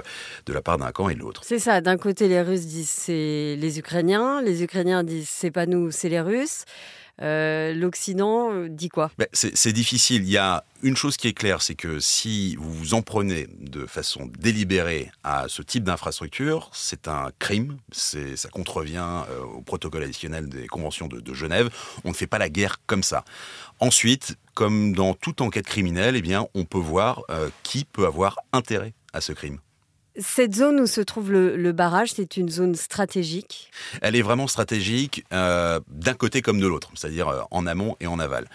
de 0.45 0.53
la 0.53 0.61
part 0.61 0.77
d'un 0.77 0.91
camp 0.91 1.09
et 1.09 1.15
de 1.15 1.19
l'autre. 1.19 1.41
C'est 1.45 1.59
ça. 1.59 1.81
D'un 1.81 1.97
côté, 1.97 2.27
les 2.27 2.41
Russes 2.41 2.65
disent 2.65 2.89
c'est 2.89 3.42
les 3.55 3.79
Ukrainiens, 3.79 4.41
les 4.41 4.63
Ukrainiens 4.63 5.03
disent 5.03 5.29
c'est 5.29 5.51
pas 5.51 5.65
nous, 5.65 5.91
c'est 5.91 6.09
les 6.09 6.21
Russes. 6.21 6.65
Euh, 7.21 7.73
L'Occident 7.73 8.51
euh, 8.51 8.67
dit 8.69 8.89
quoi? 8.89 9.12
C'est 9.33 9.71
difficile. 9.71 10.23
Il 10.23 10.31
y 10.31 10.38
a 10.38 10.63
une 10.81 10.97
chose 10.97 11.15
qui 11.15 11.27
est 11.27 11.33
claire, 11.33 11.62
c'est 11.62 11.75
que 11.75 12.00
si 12.00 12.55
vous 12.55 12.73
vous 12.73 12.93
en 12.95 13.01
prenez 13.03 13.47
de 13.59 13.85
façon 13.85 14.29
délibérée 14.39 15.12
à 15.23 15.45
ce 15.47 15.62
type 15.62 15.83
d'infrastructure, 15.83 16.71
c'est 16.73 17.07
un 17.07 17.29
crime, 17.38 17.77
ça 17.91 18.50
contrevient 18.50 19.23
euh, 19.29 19.41
au 19.41 19.62
protocole 19.62 20.03
additionnel 20.03 20.50
des 20.50 20.67
conventions 20.67 21.07
de, 21.07 21.33
Genève. 21.33 21.69
On 22.03 22.09
ne 22.09 22.13
fait 22.13 22.27
pas 22.27 22.38
la 22.38 22.50
guerre 22.50 22.77
comme 22.85 23.03
ça. 23.03 23.23
Ensuite, 23.79 24.35
comme 24.53 24.93
dans 24.93 25.13
toute 25.13 25.41
enquête 25.41 25.65
criminelle, 25.65 26.15
eh 26.15 26.21
bien, 26.21 26.47
on 26.53 26.63
peut 26.63 26.77
voir 26.77 27.23
qui 27.63 27.85
peut 27.85 28.05
avoir 28.05 28.38
intérêt 28.51 28.93
à 29.13 29.21
ce 29.21 29.33
crime. 29.33 29.59
Cette 30.20 30.53
zone 30.53 30.79
où 30.79 30.86
se 30.86 31.01
trouve 31.01 31.32
le, 31.32 31.72
barrage, 31.72 32.13
c'est 32.13 32.38
une 32.38 32.50
zone 32.50 32.75
stratégique 32.75 33.72
Elle 34.01 34.15
est 34.15 34.22
vraiment 34.22 34.48
stratégique 34.48 35.25
euh, 35.34 35.79
d'un 35.88 36.13
côté 36.13 36.43
comme 36.43 36.60
de 36.60 36.67
l'autre, 36.67 36.91
c'est-à-dire 36.93 37.27
euh, 37.29 37.41
en 37.50 37.65
amont 37.65 37.96
et 38.00 38.05
en 38.05 38.20
aval. 38.20 38.48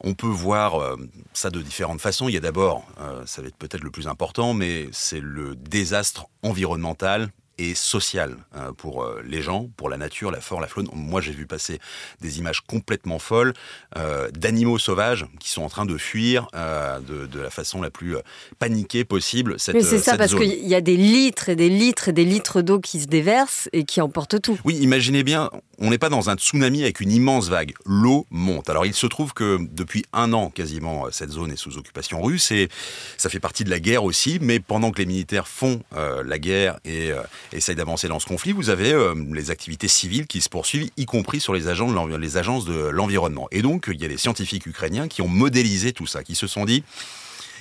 On 0.00 0.14
peut 0.14 0.26
voir 0.26 0.76
euh, 0.76 0.96
ça 1.34 1.50
de 1.50 1.60
différentes 1.60 2.00
façons. 2.00 2.28
Il 2.28 2.34
y 2.34 2.38
a 2.38 2.40
d'abord, 2.40 2.86
ça 3.26 3.42
va 3.42 3.48
être 3.48 3.56
peut-être 3.56 3.84
le 3.84 3.90
plus 3.90 4.08
important, 4.08 4.54
mais 4.54 4.88
c'est 4.90 5.20
le 5.20 5.54
désastre 5.54 6.26
environnemental 6.42 7.30
et 7.58 7.74
social 7.74 8.36
euh, 8.56 8.72
pour 8.72 9.02
euh, 9.02 9.22
les 9.26 9.42
gens, 9.42 9.68
pour 9.76 9.88
la 9.88 9.96
nature, 9.96 10.30
la 10.30 10.40
flore, 10.40 10.60
la 10.60 10.66
faune. 10.66 10.88
Moi, 10.92 11.20
j'ai 11.20 11.32
vu 11.32 11.46
passer 11.46 11.78
des 12.20 12.38
images 12.38 12.60
complètement 12.60 13.18
folles 13.18 13.52
euh, 13.96 14.30
d'animaux 14.30 14.78
sauvages 14.78 15.26
qui 15.38 15.50
sont 15.50 15.62
en 15.62 15.68
train 15.68 15.86
de 15.86 15.96
fuir 15.98 16.48
de, 16.52 17.40
la 17.40 17.50
façon 17.50 17.82
la 17.82 17.90
plus 17.90 18.16
paniquée 18.58 19.04
possible. 19.04 19.58
Cette, 19.58 19.74
Mais 19.74 19.82
c'est 19.82 19.98
ça, 19.98 20.16
parce 20.16 20.34
qu'il 20.34 20.66
y 20.66 20.74
a 20.74 20.80
des 20.80 20.96
litres 20.96 21.48
et 21.48 21.56
des 21.56 21.68
litres 21.68 22.08
et 22.08 22.12
des 22.12 22.24
litres 22.24 22.62
d'eau 22.62 22.80
qui 22.80 23.00
se 23.00 23.06
déversent 23.06 23.68
et 23.72 23.84
qui 23.84 24.00
emportent 24.00 24.40
tout. 24.40 24.58
Oui, 24.64 24.76
imaginez 24.76 25.22
bien, 25.22 25.50
on 25.78 25.90
n'est 25.90 25.98
pas 25.98 26.08
dans 26.08 26.30
un 26.30 26.36
tsunami 26.36 26.82
avec 26.82 27.00
une 27.00 27.10
immense 27.10 27.48
vague. 27.48 27.74
L'eau 27.84 28.26
monte. 28.30 28.70
Alors, 28.70 28.86
il 28.86 28.94
se 28.94 29.06
trouve 29.06 29.32
que 29.34 29.58
depuis 29.60 30.04
un 30.12 30.32
an, 30.32 30.50
quasiment, 30.50 31.06
cette 31.10 31.30
zone 31.30 31.52
est 31.52 31.56
sous 31.56 31.78
occupation 31.78 32.22
russe 32.22 32.50
et 32.52 32.68
ça 33.16 33.28
fait 33.28 33.40
partie 33.40 33.64
de 33.64 33.70
la 33.70 33.80
guerre 33.80 34.04
aussi. 34.04 34.38
Mais 34.40 34.60
pendant 34.60 34.90
que 34.90 34.98
les 34.98 35.06
militaires 35.06 35.48
font 35.48 35.82
la 35.92 36.38
guerre 36.38 36.78
et 36.84 37.12
essaye 37.56 37.74
d'avancer 37.74 38.08
dans 38.08 38.18
ce 38.18 38.26
conflit, 38.26 38.52
vous 38.52 38.70
avez 38.70 38.92
euh, 38.92 39.14
les 39.32 39.50
activités 39.50 39.88
civiles 39.88 40.26
qui 40.26 40.40
se 40.40 40.48
poursuivent, 40.48 40.90
y 40.96 41.06
compris 41.06 41.40
sur 41.40 41.54
les, 41.54 41.68
agents 41.68 42.06
les 42.06 42.36
agences 42.36 42.64
de 42.64 42.74
l'environnement. 42.74 43.48
Et 43.50 43.62
donc, 43.62 43.88
il 43.92 44.00
y 44.00 44.04
a 44.04 44.08
les 44.08 44.18
scientifiques 44.18 44.66
ukrainiens 44.66 45.08
qui 45.08 45.22
ont 45.22 45.28
modélisé 45.28 45.92
tout 45.92 46.06
ça, 46.06 46.22
qui 46.22 46.34
se 46.34 46.46
sont 46.46 46.64
dit, 46.64 46.84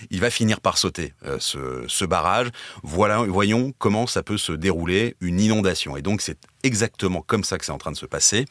il 0.10 0.20
va 0.20 0.32
finir 0.32 0.62
par 0.62 0.80
sauter 0.80 1.14
ce, 1.38 1.84
ce, 1.88 2.06
barrage. 2.06 2.50
Voilà, 2.82 3.18
voyons 3.18 3.72
comment 3.78 4.08
ça 4.08 4.24
peut 4.24 4.40
se 4.40 4.52
dérouler 4.52 5.16
une 5.22 5.40
inondation. 5.40 5.96
Et 5.96 6.02
donc 6.02 6.22
c'est 6.22 6.40
exactement 6.64 7.22
comme 7.22 7.44
ça 7.44 7.60
que 7.60 7.66
c'est 7.66 7.72
en 7.72 7.78
train 7.78 7.92
de 7.92 7.98
se 7.98 8.08
passer. 8.08 8.46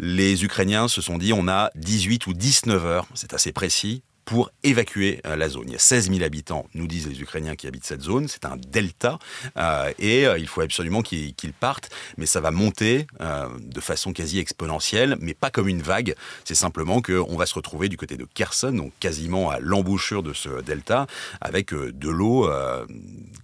Les 0.00 0.42
Ukrainiens 0.42 0.88
se 0.88 1.00
sont 1.00 1.16
dit 1.16 1.32
on 1.32 1.46
a 1.46 1.70
18 1.76 2.26
ou 2.26 2.32
19 2.32 2.84
heures, 2.84 3.06
c'est 3.14 3.34
assez 3.34 3.52
précis, 3.52 4.02
pour 4.30 4.52
évacuer 4.62 5.20
euh, 5.26 5.34
la 5.34 5.48
zone. 5.48 5.64
Il 5.66 5.72
y 5.72 5.76
a 5.76 5.80
16 5.80 6.08
000 6.08 6.22
habitants, 6.22 6.64
nous 6.74 6.86
disent 6.86 7.08
les 7.08 7.20
Ukrainiens 7.20 7.56
qui 7.56 7.66
habitent 7.66 7.84
cette 7.84 8.02
zone. 8.02 8.28
C'est 8.28 8.44
un 8.44 8.56
delta 8.56 9.18
euh, 9.56 9.92
et 9.98 10.24
euh, 10.24 10.38
il 10.38 10.46
faut 10.46 10.60
absolument 10.60 11.02
qu'ils 11.02 11.52
partent, 11.52 11.90
mais 12.16 12.26
ça 12.26 12.40
va 12.40 12.52
monter 12.52 13.08
de 13.58 13.80
façon 13.80 14.12
quasi 14.12 14.38
exponentielle, 14.38 15.16
mais 15.20 15.34
pas 15.34 15.50
comme 15.50 15.66
une 15.66 15.82
vague. 15.82 16.14
C'est 16.44 16.54
simplement 16.54 17.02
qu'on 17.02 17.36
va 17.36 17.44
se 17.44 17.54
retrouver 17.54 17.88
du 17.88 17.96
côté 17.96 18.16
de 18.16 18.24
Kherson, 18.24 18.70
donc 18.70 18.92
quasiment 19.00 19.50
à 19.50 19.58
l'embouchure 19.58 20.22
de 20.22 20.32
ce 20.32 20.62
delta, 20.62 21.08
avec 21.40 21.74
de 21.74 22.08
l'eau 22.08 22.48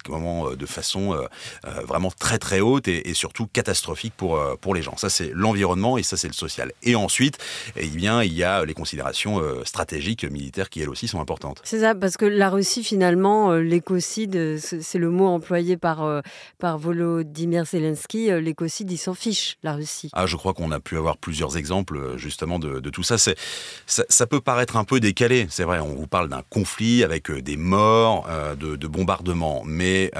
de 0.05 0.67
façon 0.67 1.19
vraiment 1.85 2.13
très 2.13 2.39
très 2.39 2.61
haute 2.61 2.87
et, 2.87 3.15
surtout 3.15 3.49
catastrophique 3.49 4.15
pour, 4.17 4.41
pour 4.59 4.75
les 4.75 4.83
gens. 4.83 4.97
Ça 4.97 5.11
c'est 5.11 5.33
l'environnement 5.35 5.99
et 5.99 6.03
ça 6.03 6.17
c'est 6.17 6.29
le 6.29 6.35
social. 6.35 6.73
Et 6.83 6.95
ensuite, 6.95 7.39
eh 7.75 7.89
bien, 7.89 8.23
il 8.23 8.35
y 8.35 8.45
a 8.45 8.65
les 8.65 8.75
considérations 8.75 9.43
stratégiques 9.65 10.25
militaires 10.25 10.71
elles 10.81 10.89
aussi 10.89 11.09
sont 11.09 11.21
importantes. 11.21 11.61
C'est 11.65 11.81
ça, 11.81 11.95
parce 11.95 12.17
que 12.17 12.25
la 12.25 12.51
Russie, 12.51 12.85
finalement, 12.85 13.53
euh, 13.53 13.61
l'écocide, 13.61 14.37
euh, 14.37 14.59
c'est 14.61 14.99
le 14.99 15.11
mot 15.11 15.27
employé 15.27 15.77
par, 15.77 16.03
euh, 16.03 16.21
par 16.59 16.79
Volodymyr 16.79 17.65
Zelensky, 17.65 18.31
l'écocide, 18.41 18.91
il 18.91 18.99
s'en 18.99 19.15
fiche, 19.15 19.59
la 19.63 19.75
Russie. 19.75 20.11
Ah, 20.13 20.27
je 20.27 20.37
crois 20.37 20.55
qu'on 20.55 20.71
a 20.71 20.81
pu 20.81 20.97
avoir 20.97 21.17
plusieurs 21.17 21.57
exemples, 21.57 22.17
justement, 22.17 22.59
de, 22.59 22.81
tout 22.91 23.03
ça. 23.03 23.19
ça. 23.19 23.33
Ça 23.87 24.27
peut 24.27 24.41
paraître 24.41 24.77
un 24.77 24.85
peu 24.85 25.01
décalé, 25.01 25.47
c'est 25.51 25.65
vrai, 25.65 25.81
on 25.81 25.95
vous 25.95 26.07
parle 26.07 26.29
d'un 26.29 26.43
conflit 26.49 27.05
avec 27.05 27.31
des 27.31 27.57
morts, 27.57 28.29
de, 28.59 28.77
de 28.77 28.87
bombardements, 28.87 29.63
mais... 29.65 30.11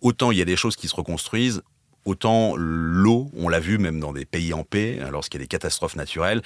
autant 0.00 0.32
il 0.32 0.38
y 0.38 0.42
a 0.42 0.44
des 0.44 0.56
choses 0.56 0.74
qui 0.74 0.88
se 0.88 0.96
reconstruisent, 0.96 1.62
Autant 2.04 2.54
l'eau, 2.56 3.30
on 3.36 3.48
l'a 3.48 3.60
vu 3.60 3.78
même 3.78 4.00
dans 4.00 4.12
des 4.12 4.24
pays 4.24 4.52
en 4.52 4.64
paix, 4.64 4.98
hein, 5.00 5.10
lorsqu'il 5.12 5.40
y 5.40 5.42
a 5.42 5.44
des 5.44 5.48
catastrophes 5.48 5.94
naturelles, 5.94 6.42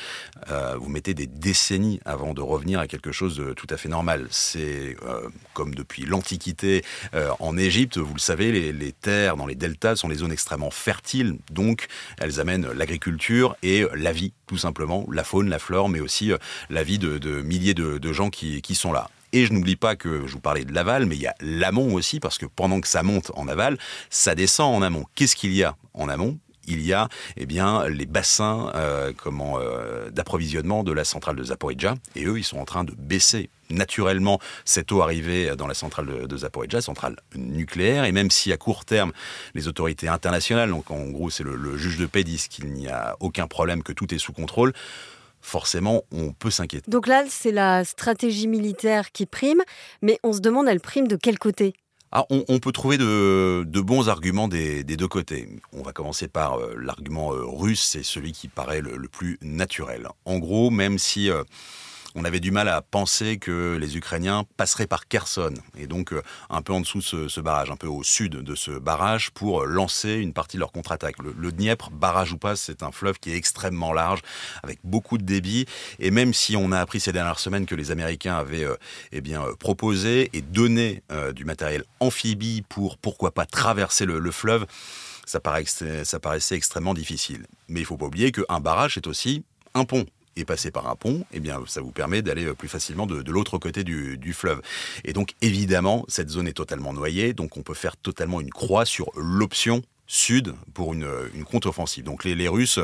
euh, 0.50 0.76
vous 0.78 0.90
mettez 0.90 1.14
des 1.14 1.26
décennies 1.26 1.98
avant 2.04 2.34
de 2.34 2.42
revenir 2.42 2.78
à 2.78 2.86
quelque 2.86 3.10
chose 3.10 3.36
de 3.36 3.54
tout 3.54 3.66
à 3.70 3.78
fait 3.78 3.88
normal. 3.88 4.26
C'est 4.30 4.96
euh, 5.02 5.28
comme 5.54 5.74
depuis 5.74 6.04
l'Antiquité 6.04 6.84
euh, 7.14 7.30
en 7.40 7.56
Égypte, 7.56 7.96
vous 7.96 8.14
le 8.14 8.20
savez, 8.20 8.72
les, 8.72 8.92
terres 8.92 9.36
dans 9.36 9.46
les 9.46 9.54
deltas 9.54 9.96
sont 9.96 10.08
des 10.08 10.16
zones 10.16 10.32
extrêmement 10.32 10.70
fertiles, 10.70 11.38
donc 11.50 11.86
elles 12.18 12.38
amènent 12.38 12.70
l'agriculture 12.72 13.56
et 13.62 13.86
la 13.94 14.12
vie, 14.12 14.32
tout 14.46 14.58
simplement, 14.58 15.06
la 15.10 15.24
faune, 15.24 15.48
la 15.48 15.58
flore, 15.58 15.88
mais 15.88 16.00
aussi 16.00 16.32
la 16.70 16.82
vie 16.82 16.98
de, 16.98 17.42
milliers 17.42 17.74
de, 17.74 18.12
gens 18.12 18.30
qui 18.30 18.74
sont 18.74 18.92
là. 18.92 19.10
Et 19.32 19.46
je 19.46 19.52
n'oublie 19.52 19.76
pas 19.76 19.96
que 19.96 20.26
je 20.26 20.32
vous 20.32 20.40
parlais 20.40 20.64
de 20.64 20.72
l'aval, 20.72 21.06
mais 21.06 21.16
il 21.16 21.22
y 21.22 21.26
a 21.26 21.34
l'amont 21.40 21.94
aussi, 21.94 22.20
parce 22.20 22.38
que 22.38 22.46
pendant 22.46 22.80
que 22.80 22.88
ça 22.88 23.02
monte 23.02 23.32
en 23.34 23.48
aval, 23.48 23.78
ça 24.10 24.34
descend 24.34 24.74
en 24.74 24.82
amont. 24.82 25.04
Qu'est-ce 25.14 25.36
qu'il 25.36 25.52
y 25.52 25.64
a 25.64 25.76
en 25.94 26.08
amont? 26.08 26.38
Il 26.68 26.84
y 26.84 26.92
a 26.92 27.08
eh 27.36 27.46
bien, 27.46 27.86
les 27.88 28.06
bassins 28.06 28.72
euh, 28.74 29.12
comment, 29.16 29.60
euh, 29.60 30.10
d'approvisionnement 30.10 30.82
de 30.82 30.92
la 30.92 31.04
centrale 31.04 31.36
de 31.36 31.44
Zaporizhzhia, 31.44 31.94
et 32.16 32.24
eux, 32.24 32.38
ils 32.38 32.44
sont 32.44 32.58
en 32.58 32.64
train 32.64 32.82
de 32.82 32.92
baisser 32.92 33.50
naturellement 33.70 34.40
cette 34.64 34.90
eau 34.90 35.00
arrivée 35.00 35.54
dans 35.56 35.68
la 35.68 35.74
centrale 35.74 36.06
de, 36.06 36.26
de 36.26 36.36
Zaporizhzhia, 36.36 36.80
centrale 36.80 37.16
nucléaire, 37.36 38.04
et 38.04 38.12
même 38.12 38.32
si 38.32 38.52
à 38.52 38.56
court 38.56 38.84
terme, 38.84 39.12
les 39.54 39.68
autorités 39.68 40.08
internationales, 40.08 40.70
donc 40.70 40.90
en 40.90 41.04
gros 41.10 41.30
c'est 41.30 41.44
le, 41.44 41.54
le 41.54 41.76
juge 41.76 41.98
de 41.98 42.06
paix, 42.06 42.24
disent 42.24 42.48
qu'il 42.48 42.72
n'y 42.72 42.88
a 42.88 43.16
aucun 43.20 43.46
problème, 43.46 43.84
que 43.84 43.92
tout 43.92 44.12
est 44.12 44.18
sous 44.18 44.32
contrôle, 44.32 44.72
forcément, 45.46 46.02
on 46.10 46.32
peut 46.32 46.50
s'inquiéter. 46.50 46.90
Donc 46.90 47.06
là, 47.06 47.24
c'est 47.28 47.52
la 47.52 47.84
stratégie 47.84 48.48
militaire 48.48 49.12
qui 49.12 49.26
prime, 49.26 49.62
mais 50.02 50.18
on 50.24 50.32
se 50.32 50.40
demande, 50.40 50.68
elle 50.68 50.80
prime 50.80 51.06
de 51.06 51.16
quel 51.16 51.38
côté? 51.38 51.74
Ah, 52.12 52.24
on, 52.30 52.58
peut 52.60 52.72
trouver 52.72 52.98
de, 52.98 53.80
bons 53.80 54.08
arguments 54.08 54.48
des, 54.48 54.84
deux 54.84 55.08
côtés. 55.08 55.48
On 55.72 55.82
va 55.82 55.92
commencer 55.92 56.28
par 56.28 56.58
euh, 56.58 56.74
l'argument 56.80 57.32
euh, 57.32 57.44
russe, 57.44 57.82
c'est 57.82 58.02
celui 58.02 58.32
qui 58.32 58.48
paraît 58.48 58.80
le, 58.80 59.08
plus 59.08 59.38
naturel. 59.42 60.08
En 60.24 60.38
gros, 60.38 60.70
même 60.70 60.98
si... 60.98 61.30
Euh, 61.30 61.42
on 62.16 62.24
avait 62.24 62.40
du 62.40 62.50
mal 62.50 62.68
à 62.68 62.80
penser 62.80 63.36
que 63.36 63.76
les 63.78 63.98
Ukrainiens 63.98 64.44
passeraient 64.56 64.86
par 64.86 65.06
Kherson, 65.06 65.52
et 65.78 65.86
donc 65.86 66.12
euh, 66.12 66.22
un 66.48 66.62
peu 66.62 66.72
en 66.72 66.80
dessous 66.80 67.00
de 67.00 67.28
ce, 67.28 67.40
barrage, 67.40 67.70
un 67.70 67.76
peu 67.76 67.86
au 67.86 68.02
sud 68.02 68.32
de 68.32 68.54
ce 68.54 68.70
barrage, 68.70 69.30
pour 69.30 69.62
euh, 69.62 69.66
lancer 69.66 70.14
une 70.14 70.32
partie 70.32 70.56
de 70.56 70.60
leur 70.60 70.72
contre-attaque. 70.72 71.16
Le, 71.22 71.52
Dniepr, 71.52 71.90
barrage 71.90 72.32
ou 72.32 72.38
pas, 72.38 72.56
c'est 72.56 72.82
un 72.82 72.90
fleuve 72.90 73.18
qui 73.18 73.32
est 73.32 73.36
extrêmement 73.36 73.92
large, 73.92 74.22
avec 74.62 74.78
beaucoup 74.82 75.18
de 75.18 75.24
débit, 75.24 75.66
et 75.98 76.10
même 76.10 76.32
si 76.32 76.56
on 76.56 76.72
a 76.72 76.80
appris 76.80 77.00
ces 77.00 77.12
dernières 77.12 77.38
semaines 77.38 77.66
que 77.66 77.74
les 77.74 77.90
Américains 77.90 78.36
avaient 78.36 78.64
euh, 78.64 78.76
eh 79.12 79.20
bien, 79.20 79.42
proposé 79.58 80.30
et 80.32 80.40
donné 80.40 81.02
du 81.34 81.44
matériel 81.44 81.84
amphibie 82.00 82.62
pour, 82.68 82.96
pourquoi 82.96 83.32
pas, 83.32 83.44
traverser 83.44 84.06
le, 84.06 84.30
fleuve, 84.30 84.66
ça, 85.26 85.40
ça 86.04 86.20
paraissait 86.20 86.56
extrêmement 86.56 86.94
difficile. 86.94 87.46
Mais 87.68 87.80
il 87.80 87.82
ne 87.82 87.86
faut 87.86 87.96
pas 87.96 88.06
oublier 88.06 88.32
qu'un 88.32 88.60
barrage, 88.60 88.94
c'est 88.94 89.06
aussi 89.06 89.44
un 89.74 89.84
pont 89.84 90.06
et 90.36 90.44
passer 90.44 90.70
par 90.70 90.88
un 90.88 90.96
pont, 90.96 91.24
eh 91.32 91.40
bien, 91.40 91.60
ça 91.66 91.80
vous 91.80 91.92
permet 91.92 92.22
d'aller 92.22 92.44
euh, 92.44 92.54
plus 92.54 92.68
facilement 92.68 93.06
de, 93.06 93.30
l'autre 93.30 93.58
côté 93.58 93.84
du, 93.84 94.32
fleuve. 94.32 94.60
Et 95.04 95.12
donc, 95.12 95.32
évidemment, 95.40 96.04
cette 96.08 96.28
zone 96.28 96.46
est 96.46 96.52
totalement 96.52 96.92
noyée, 96.92 97.32
donc 97.32 97.56
on 97.56 97.62
peut 97.62 97.74
faire 97.74 97.96
totalement 97.96 98.40
une 98.40 98.50
croix 98.50 98.84
sur 98.84 99.10
l'option 99.16 99.82
sud 100.06 100.54
pour 100.74 100.92
une, 100.92 101.08
contre-offensive. 101.50 102.04
Donc 102.04 102.24
les, 102.24 102.48
Russes, 102.48 102.78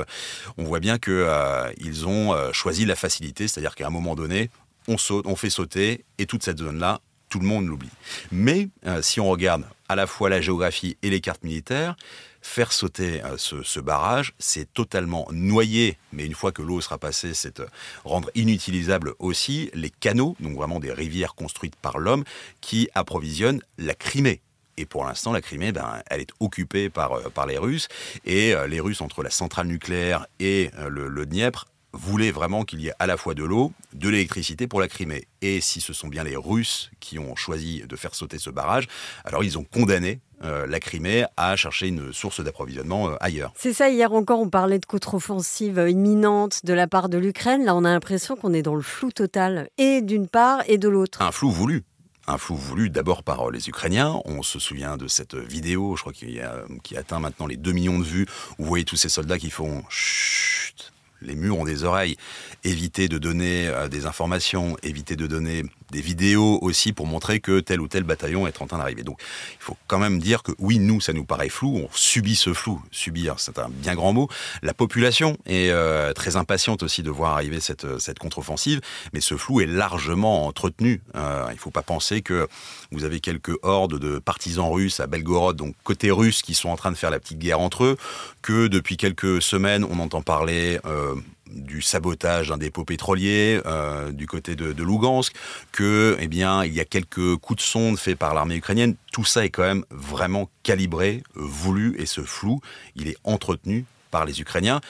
on 0.59 0.65
voit 0.65 0.81
bien 0.81 0.99
qu'ils 0.99 1.13
euh, 1.15 2.07
ont 2.07 2.33
euh, 2.33 2.53
choisi 2.53 2.85
la 2.85 2.97
facilité, 2.97 3.47
c'est-à-dire 3.49 3.75
qu'à 3.75 3.87
un 3.87 3.91
moment 3.91 4.15
donné, 4.15 4.51
on, 4.89 4.99
saute, 4.99 5.27
on 5.27 5.37
fait 5.37 5.51
sauter 5.51 6.05
et 6.19 6.27
toute 6.27 6.43
cette 6.43 6.59
zone-là, 6.59 7.01
tout 7.29 7.39
le 7.39 7.47
monde 7.47 7.67
l'oublie. 7.67 7.89
Mais 8.31 8.69
si 9.01 9.19
on 9.19 9.31
regarde 9.31 9.65
à 9.89 9.97
la 9.97 10.07
fois 10.07 10.29
la 10.29 10.43
géographie 10.43 10.99
et 11.03 11.09
les 11.09 11.23
cartes 11.23 11.45
militaires, 11.45 11.97
faire 12.43 12.73
sauter 12.73 13.23
euh, 13.25 13.37
ce, 13.39 13.81
barrage, 13.81 14.35
c'est 14.39 14.73
totalement 14.75 15.27
noyer, 15.31 15.97
mais 16.13 16.27
une 16.27 16.35
fois 16.35 16.53
que 16.53 16.61
l'eau 16.61 16.81
sera 16.81 16.99
passée, 16.99 17.35
c'est 17.35 17.61
euh, 17.61 17.67
rendre 18.05 18.31
inutilisable 18.35 19.15
aussi 19.19 19.71
les 19.75 19.91
canaux, 19.91 20.37
donc 20.41 20.57
vraiment 20.57 20.81
des 20.81 20.93
rivières 20.93 21.35
construites 21.35 21.77
par 21.77 21.99
l'homme, 21.99 22.25
qui 22.61 22.89
approvisionnent 22.95 23.63
la 23.79 23.95
Crimée. 23.95 24.41
Et 24.77 24.87
pour 24.87 25.05
l'instant, 25.05 25.33
la 25.33 25.41
Crimée, 25.41 25.71
ben, 25.71 26.03
elle 26.07 26.23
est 26.23 26.33
occupée 26.41 26.91
par, 26.91 27.13
euh, 27.13 27.29
par 27.29 27.47
les 27.47 27.59
Russes. 27.59 27.89
Et 28.25 28.55
les 28.69 28.81
Russes, 28.81 29.01
entre 29.01 29.23
la 29.23 29.31
centrale 29.31 29.67
nucléaire 29.67 30.27
et 30.41 30.71
le, 30.89 31.09
le 31.09 31.27
Dniepr, 31.27 31.67
voulaient 31.93 32.31
vraiment 32.31 32.65
qu'il 32.65 32.81
y 32.81 32.89
ait 32.89 32.95
à 32.99 33.07
la 33.07 33.17
fois 33.17 33.35
de 33.35 33.45
l'eau, 33.45 33.73
de 33.93 34.09
l'électricité 34.09 34.67
pour 34.67 34.81
la 34.81 34.89
Crimée. 34.89 35.27
Et 35.41 35.61
si 35.61 35.81
ce 35.81 35.93
sont 35.93 36.09
bien 36.09 36.25
les 36.25 36.37
Russes 36.37 36.91
qui 37.01 37.19
ont 37.19 37.37
choisi 37.37 37.83
de 37.87 37.97
faire 37.97 38.15
sauter 38.15 38.39
ce 38.39 38.51
barrage, 38.51 38.89
alors 39.25 39.45
ils 39.45 39.59
ont 39.59 39.65
condamné 39.65 40.21
euh, 40.45 40.67
la 40.67 40.81
Crimée 40.81 41.25
à 41.37 41.55
chercher 41.57 41.89
une 41.89 42.13
source 42.13 42.43
d'approvisionnement 42.43 43.11
euh, 43.11 43.17
ailleurs. 43.21 43.53
C'est 43.57 43.73
ça, 43.73 43.91
hier 43.91 44.13
encore 44.13 44.41
on 44.41 44.49
parlait 44.49 44.79
de 44.79 44.87
contre-offensive 44.87 45.85
imminente 45.89 46.65
de 46.65 46.73
la 46.73 46.87
part 46.87 47.09
de 47.09 47.19
l'Ukraine. 47.19 47.65
Là 47.65 47.75
on 47.75 47.85
a 47.85 47.93
l'impression 47.93 48.37
qu'on 48.37 48.53
est 48.53 48.63
dans 48.63 48.75
le 48.75 48.83
flou 48.83 49.13
total, 49.13 49.69
et 49.79 50.03
d'une 50.03 50.29
part 50.29 50.63
et 50.67 50.79
de 50.79 50.89
l'autre. 50.89 51.23
Un 51.23 51.33
flou 51.33 51.51
voulu 51.51 51.85
un 52.29 52.39
flou 52.39 52.55
voulu 52.55 52.89
d'abord 52.89 53.25
par 53.25 53.51
les 53.51 53.69
Ukrainiens. 53.69 54.21
On 54.25 54.43
se 54.43 54.59
souvient 54.59 54.97
de 54.97 55.09
cette 55.09 55.35
vidéo, 55.35 55.97
je 55.97 56.03
crois 56.03 56.13
qu'il 56.13 56.41
a, 56.41 56.63
qui 56.83 56.97
atteint 56.97 57.19
maintenant 57.19 57.47
les 57.47 57.57
2 57.57 57.73
millions 57.73 57.99
de 57.99 58.05
vues, 58.05 58.27
où 58.59 58.63
vous 58.63 58.69
voyez 58.69 58.85
tous 58.85 58.97
ces 58.97 59.09
soldats 59.09 59.39
qui 59.39 59.51
font 59.51 59.83
chut, 59.89 60.93
les 61.25 61.35
murs 61.35 61.59
ont 61.59 61.65
des 61.65 61.85
oreilles. 61.85 62.17
Éviter 62.65 63.09
de 63.09 63.19
donner 63.19 63.69
euh, 63.69 63.89
des 63.89 64.07
informations, 64.07 64.77
éviter 64.83 65.17
de 65.17 65.27
donner 65.27 65.65
des 65.93 66.01
vidéos 66.01 66.59
aussi 66.63 66.93
pour 66.93 67.07
montrer 67.07 67.39
que 67.39 67.61
tel 67.61 67.81
ou 67.81 67.87
tel 67.87 68.03
bataillon 68.03 68.47
est 68.47 68.61
en 68.61 68.67
train 68.67 68.79
d'arriver. 68.79 69.05
Donc 69.05 69.21
il 69.53 69.63
faut 69.63 69.77
quand 69.87 69.99
même 69.99 70.19
dire 70.19 70.43
que 70.43 70.53
oui, 70.59 70.79
nous, 70.79 71.01
ça 71.01 71.13
nous 71.13 71.25
paraît 71.25 71.51
flou, 71.51 71.77
on 71.77 71.89
subit 71.93 72.35
ce 72.35 72.53
flou. 72.55 72.83
Subir, 72.91 73.39
c'est 73.39 73.59
un 73.59 73.69
bien 73.69 73.95
grand 73.95 74.13
mot. 74.13 74.29
La 74.63 74.75
population 74.75 75.37
est 75.47 75.71
euh, 75.71 76.13
très 76.15 76.37
impatiente 76.37 76.83
aussi 76.83 77.03
de 77.03 77.11
voir 77.11 77.35
arriver 77.35 77.61
cette, 77.61 77.99
cette 78.01 78.19
contre-offensive, 78.19 78.81
mais 79.13 79.21
ce 79.21 79.37
flou 79.37 79.61
est 79.61 79.67
largement 79.67 80.47
entretenu. 80.47 81.03
Euh, 81.15 81.45
il 81.51 81.55
ne 81.55 81.61
faut 81.61 81.71
pas 81.71 81.83
penser 81.83 82.23
que 82.23 82.49
vous 82.91 83.05
avez 83.05 83.21
quelques 83.21 83.57
hordes 83.63 83.99
de 83.99 84.19
partisans 84.19 84.73
russes 84.73 84.99
à 85.01 85.07
Belgorod, 85.07 85.57
donc 85.57 85.75
côté 85.85 86.11
russe, 86.11 86.41
qui 86.41 86.55
sont 86.55 86.71
en 86.71 86.77
train 86.77 86.91
de 86.91 86.97
faire 86.97 87.11
la 87.11 87.21
petite 87.21 87.39
guerre 87.39 87.61
entre 87.61 87.85
eux, 87.85 87.97
que 88.41 88.67
depuis 88.67 88.97
quelques 88.97 89.43
semaines, 89.43 89.85
on 89.85 89.99
entend 89.99 90.23
parler 90.23 90.81
euh, 90.87 91.15
du 91.53 91.83
sabotage 91.83 92.49
d'un 92.49 92.59
dépôt 92.59 92.85
pétrolier 92.85 93.61
euh, 93.67 94.13
du 94.13 94.27
côté 94.27 94.57
de, 94.57 94.73
de, 94.73 94.83
Lugansk, 94.83 95.35
que 95.73 96.17
eh 96.21 96.29
bien 96.29 96.65
il 96.65 96.73
y 96.73 96.81
a 96.81 96.85
quelques 96.85 97.37
coups 97.37 97.59
de 97.59 97.67
sonde 97.67 97.99
faits 97.99 98.19
par 98.19 98.35
l'armée 98.35 98.57
ukrainienne. 98.57 98.97
Tout 99.13 99.25
ça 99.25 99.45
est 99.45 99.51
quand 99.51 99.63
même 99.63 99.85
vraiment 99.91 100.51
calibré, 100.63 101.23
voulu 101.35 101.95
et 101.99 102.07
ce 102.07 102.23
flou, 102.23 102.61
il 102.97 103.09
est 103.09 103.17
entretenu 103.25 103.85
par 104.13 104.25
les 104.25 104.41
Ukrainiens. 104.41 104.81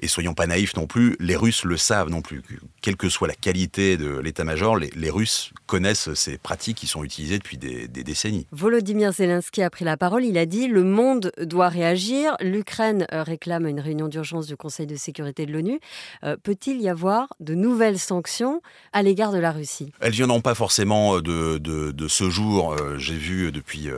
Et 0.00 0.08
soyons 0.08 0.32
pas 0.32 0.46
naïfs 0.46 0.76
non 0.76 0.86
plus, 0.86 1.16
les 1.20 1.36
Russes 1.36 1.64
le 1.64 1.76
savent 1.76 2.08
non 2.08 2.22
plus. 2.22 2.42
Quelle 2.80 2.96
que 2.96 3.10
soit 3.10 3.28
la 3.28 3.34
qualité 3.34 3.98
de 3.98 4.18
l'état-major, 4.18 4.76
les, 4.76 5.10
Russes 5.10 5.52
connaissent 5.68 6.12
ces 6.14 6.38
pratiques 6.38 6.78
qui 6.78 6.86
sont 6.86 7.04
utilisées 7.04 7.38
depuis 7.38 7.58
des, 7.58 7.86
décennies. 7.88 8.46
Volodymyr 8.52 9.12
Zelensky 9.12 9.62
a 9.62 9.70
pris 9.70 9.84
la 9.84 9.96
parole. 9.96 10.24
Il 10.24 10.38
a 10.38 10.46
dit 10.46 10.66
le 10.66 10.82
monde 10.82 11.32
doit 11.40 11.68
réagir. 11.68 12.36
L'Ukraine 12.40 13.06
euh, 13.12 13.22
réclame 13.22 13.66
une 13.66 13.80
réunion 13.80 14.08
d'urgence 14.08 14.46
du 14.46 14.56
Conseil 14.56 14.86
de 14.86 14.96
sécurité 14.96 15.46
de 15.46 15.52
l'ONU. 15.52 15.80
Euh, 16.24 16.36
peut-il 16.42 16.80
y 16.80 16.88
avoir 16.88 17.28
de 17.40 17.54
nouvelles 17.54 17.98
sanctions 17.98 18.62
à 18.92 19.02
l'égard 19.02 19.32
de 19.32 19.38
la 19.38 19.52
Russie? 19.52 19.92
Elles 20.00 20.12
viendront 20.12 20.40
pas 20.40 20.54
forcément 20.54 21.20
de, 21.20 21.58
de, 21.58 22.08
ce 22.08 22.30
jour. 22.30 22.72
Euh, 22.72 22.96
j'ai 22.98 23.16
vu 23.16 23.52
depuis 23.52 23.88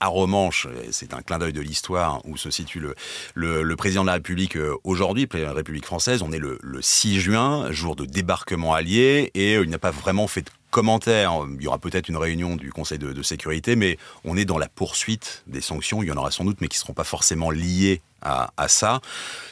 à 0.00 0.06
Romanche, 0.06 0.68
c'est 0.90 1.12
un 1.12 1.22
clin 1.22 1.38
d'œil 1.38 1.52
de 1.52 1.60
l'histoire 1.60 2.20
où 2.24 2.36
se 2.36 2.50
situe 2.50 2.80
le, 2.80 2.94
le, 3.34 3.62
le 3.62 3.76
président 3.76 4.02
de 4.02 4.06
la 4.06 4.14
République 4.14 4.56
aujourd'hui, 4.84 5.26
République 5.58 5.86
française. 5.86 6.22
On 6.22 6.32
est 6.32 6.38
le, 6.38 6.58
6 6.80 7.20
juin, 7.20 7.70
jour 7.72 7.96
de 7.96 8.04
débarquement 8.04 8.72
allié, 8.74 9.30
et 9.34 9.56
euh, 9.56 9.64
il 9.64 9.70
n'a 9.70 9.78
pas 9.78 9.90
vraiment 9.90 10.26
fait 10.26 10.42
de 10.42 10.50
commentaires. 10.70 11.32
Il 11.54 11.62
y 11.62 11.66
aura 11.66 11.78
peut-être 11.78 12.08
une 12.08 12.16
réunion 12.16 12.56
du 12.56 12.72
Conseil 12.72 12.98
de, 12.98 13.12
de, 13.12 13.22
sécurité, 13.22 13.76
mais 13.76 13.98
on 14.24 14.36
est 14.36 14.44
dans 14.44 14.58
la 14.58 14.68
poursuite 14.68 15.44
des 15.46 15.60
sanctions. 15.60 16.02
Il 16.02 16.08
y 16.08 16.12
en 16.12 16.16
aura 16.16 16.30
sans 16.30 16.44
doute, 16.44 16.60
mais 16.60 16.68
qui 16.68 16.76
ne 16.76 16.80
seront 16.80 16.94
pas 16.94 17.04
forcément 17.04 17.50
liées 17.50 18.02
à, 18.22 18.68
ça, 18.68 19.00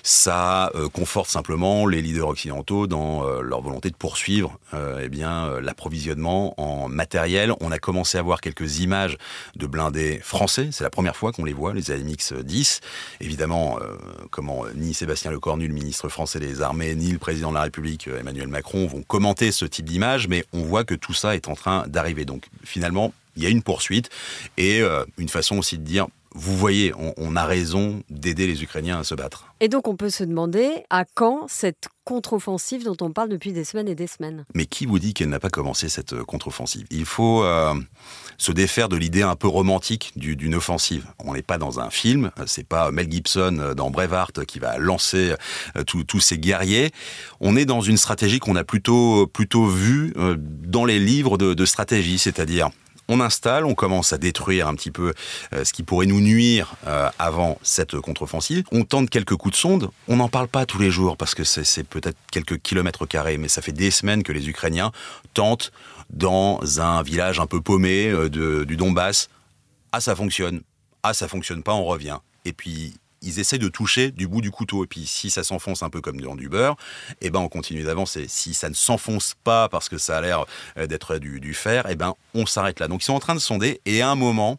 ça 0.02 0.70
euh, 0.74 0.88
conforte 0.88 1.30
simplement 1.30 1.86
les 1.86 2.02
leaders 2.02 2.28
occidentaux 2.28 2.86
dans 2.86 3.24
euh, 3.24 3.40
leur 3.40 3.60
volonté 3.60 3.90
de 3.90 3.96
poursuivre 3.96 4.58
euh, 4.74 5.02
eh 5.04 5.08
bien 5.08 5.60
l'approvisionnement 5.60 6.60
en 6.60 6.88
matériel. 6.88 7.52
On 7.60 7.70
a 7.70 7.78
commencé 7.78 8.18
à 8.18 8.22
voir 8.22 8.40
quelques 8.40 8.80
images 8.80 9.18
de 9.54 9.66
blindés 9.66 10.20
français. 10.22 10.68
C'est 10.72 10.84
la 10.84 10.90
première 10.90 11.16
fois 11.16 11.32
qu'on 11.32 11.44
les 11.44 11.52
voit, 11.52 11.74
les 11.74 11.90
AMX 11.90 12.32
10. 12.32 12.80
Évidemment, 13.20 13.78
comment 14.30 14.64
ni 14.74 14.94
Sébastien 14.94 15.30
Lecornu, 15.30 15.68
le 15.68 15.74
ministre 15.74 16.08
français 16.08 16.40
des 16.40 16.62
Armées, 16.62 16.94
ni 16.94 17.12
le 17.12 17.18
président 17.18 17.50
de 17.50 17.54
la 17.54 17.62
République 17.62 18.08
Emmanuel 18.08 18.48
Macron 18.48 18.86
vont 18.86 19.02
commenter 19.02 19.52
ce 19.52 19.64
type 19.64 19.86
d'image, 19.86 20.28
mais 20.28 20.44
on 20.52 20.62
voit 20.62 20.84
que 20.84 20.94
tout 20.94 21.14
ça 21.14 21.34
est 21.34 21.48
en 21.48 21.54
train 21.54 21.86
d'arriver. 21.86 22.24
Donc 22.24 22.44
finalement, 22.64 23.12
il 23.36 23.42
y 23.42 23.46
a 23.46 23.50
une 23.50 23.62
poursuite 23.62 24.10
et 24.56 24.82
une 25.18 25.28
façon 25.28 25.58
aussi 25.58 25.78
de 25.78 25.84
dire 25.84 26.06
vous 26.36 26.56
voyez, 26.56 26.92
on, 27.16 27.34
a 27.34 27.44
raison 27.44 28.02
d'aider 28.10 28.46
les 28.46 28.62
Ukrainiens 28.62 28.98
à 28.98 29.04
se 29.04 29.14
battre. 29.14 29.46
Et 29.60 29.68
donc 29.68 29.88
on 29.88 29.96
peut 29.96 30.10
se 30.10 30.22
demander 30.22 30.84
à 30.90 31.04
quand 31.04 31.46
cette 31.48 31.88
contre-offensive 32.04 32.84
dont 32.84 32.96
on 33.00 33.10
parle 33.10 33.30
depuis 33.30 33.52
des 33.52 33.64
semaines 33.64 33.88
et 33.88 33.94
des 33.94 34.06
semaines. 34.06 34.44
Mais 34.54 34.66
qui 34.66 34.86
vous 34.86 34.98
dit 34.98 35.14
qu'elle 35.14 35.30
n'a 35.30 35.40
pas 35.40 35.48
commencé 35.48 35.88
cette 35.88 36.12
euh, 36.12 36.24
contre-offensive? 36.24 36.86
Il 36.90 37.06
faut 37.06 37.42
euh, 37.42 37.74
se 38.36 38.52
défaire 38.52 38.88
de 38.88 38.96
l'idée 38.96 39.22
un 39.22 39.34
peu 39.34 39.48
romantique 39.48 40.12
d'une 40.16 40.54
offensive. 40.54 41.06
On 41.24 41.32
n'est 41.32 41.42
pas 41.42 41.58
dans 41.58 41.80
un 41.80 41.90
film, 41.90 42.30
c'est 42.46 42.68
pas 42.68 42.90
Mel 42.90 43.10
Gibson 43.10 43.58
euh, 43.58 43.74
dans 43.74 43.90
Braveheart 43.90 44.44
qui 44.44 44.58
va 44.58 44.78
lancer 44.78 45.34
tous 45.86 46.20
ces 46.20 46.38
guerriers. 46.38 46.90
On 47.40 47.56
est 47.56 47.64
dans 47.64 47.80
une 47.80 47.96
stratégie 47.96 48.38
qu'on 48.38 48.56
a 48.56 48.64
plutôt 48.64 49.26
plutôt 49.26 49.66
vue 49.66 50.12
dans 50.38 50.84
les 50.84 50.98
livres 50.98 51.38
de 51.38 51.64
stratégie, 51.64 52.18
c'est-à-dire 52.18 52.70
on 53.08 53.20
installe, 53.20 53.64
on 53.64 53.74
commence 53.74 54.12
à 54.12 54.18
détruire 54.18 54.68
un 54.68 54.74
petit 54.74 54.90
peu 54.90 55.14
euh, 55.52 55.64
ce 55.64 55.72
qui 55.72 55.82
pourrait 55.82 56.06
nous 56.06 56.20
nuire 56.20 56.74
euh, 56.86 57.08
avant 57.18 57.58
cette 57.62 57.98
contre-offensive. 58.00 58.64
On 58.72 58.84
tente 58.84 59.10
quelques 59.10 59.36
coups 59.36 59.52
de 59.54 59.58
sonde. 59.58 59.90
On 60.08 60.16
n'en 60.16 60.28
parle 60.28 60.48
pas 60.48 60.66
tous 60.66 60.78
les 60.78 60.90
jours 60.90 61.16
parce 61.16 61.34
que 61.34 61.44
c'est 61.44 61.84
peut-être 61.84 62.18
quelques 62.32 62.58
kilomètres 62.58 63.06
carrés, 63.06 63.38
mais 63.38 63.48
ça 63.48 63.62
fait 63.62 63.72
des 63.72 63.90
semaines 63.90 64.22
que 64.22 64.32
les 64.32 64.48
Ukrainiens 64.48 64.92
tentent 65.34 65.72
dans 66.10 66.60
un 66.80 67.02
village 67.02 67.40
un 67.40 67.46
peu 67.46 67.60
paumé 67.60 68.08
euh, 68.08 68.64
du 68.64 68.76
Donbass. 68.76 69.28
Ah, 69.92 70.00
ça 70.00 70.14
fonctionne. 70.14 70.62
Ah, 71.02 71.14
ça 71.14 71.28
fonctionne 71.28 71.62
pas, 71.62 71.74
on 71.74 71.84
revient. 71.84 72.18
Et 72.44 72.52
puis 72.52 72.94
ils 73.26 73.40
essaient 73.40 73.58
de 73.58 73.68
toucher 73.68 74.12
du 74.12 74.28
bout 74.28 74.40
du 74.40 74.50
couteau. 74.50 74.84
Et 74.84 74.86
puis 74.86 75.04
si 75.04 75.30
ça 75.30 75.44
s'enfonce 75.44 75.82
un 75.82 75.90
peu 75.90 76.00
comme 76.00 76.20
dans 76.20 76.36
du 76.36 76.48
beurre, 76.48 76.76
eh 77.20 77.30
ben 77.30 77.40
on 77.40 77.48
continue 77.48 77.82
d'avancer. 77.82 78.26
Si 78.28 78.54
ça 78.54 78.68
ne 78.68 78.74
s'enfonce 78.74 79.34
pas 79.44 79.68
parce 79.68 79.88
que 79.88 79.98
ça 79.98 80.18
a 80.18 80.20
l'air 80.20 80.44
euh, 80.78 80.86
d'être 80.86 81.18
du, 81.18 81.54
fer, 81.54 81.86
eh 81.88 81.96
ben 81.96 82.14
on 82.34 82.46
s'arrête 82.46 82.80
là. 82.80 82.88
Donc 82.88 83.02
ils 83.02 83.06
sont 83.06 83.14
en 83.14 83.20
train 83.20 83.34
de 83.34 83.40
sonder 83.40 83.80
et 83.84 84.00
à 84.00 84.10
un 84.10 84.14
moment, 84.14 84.58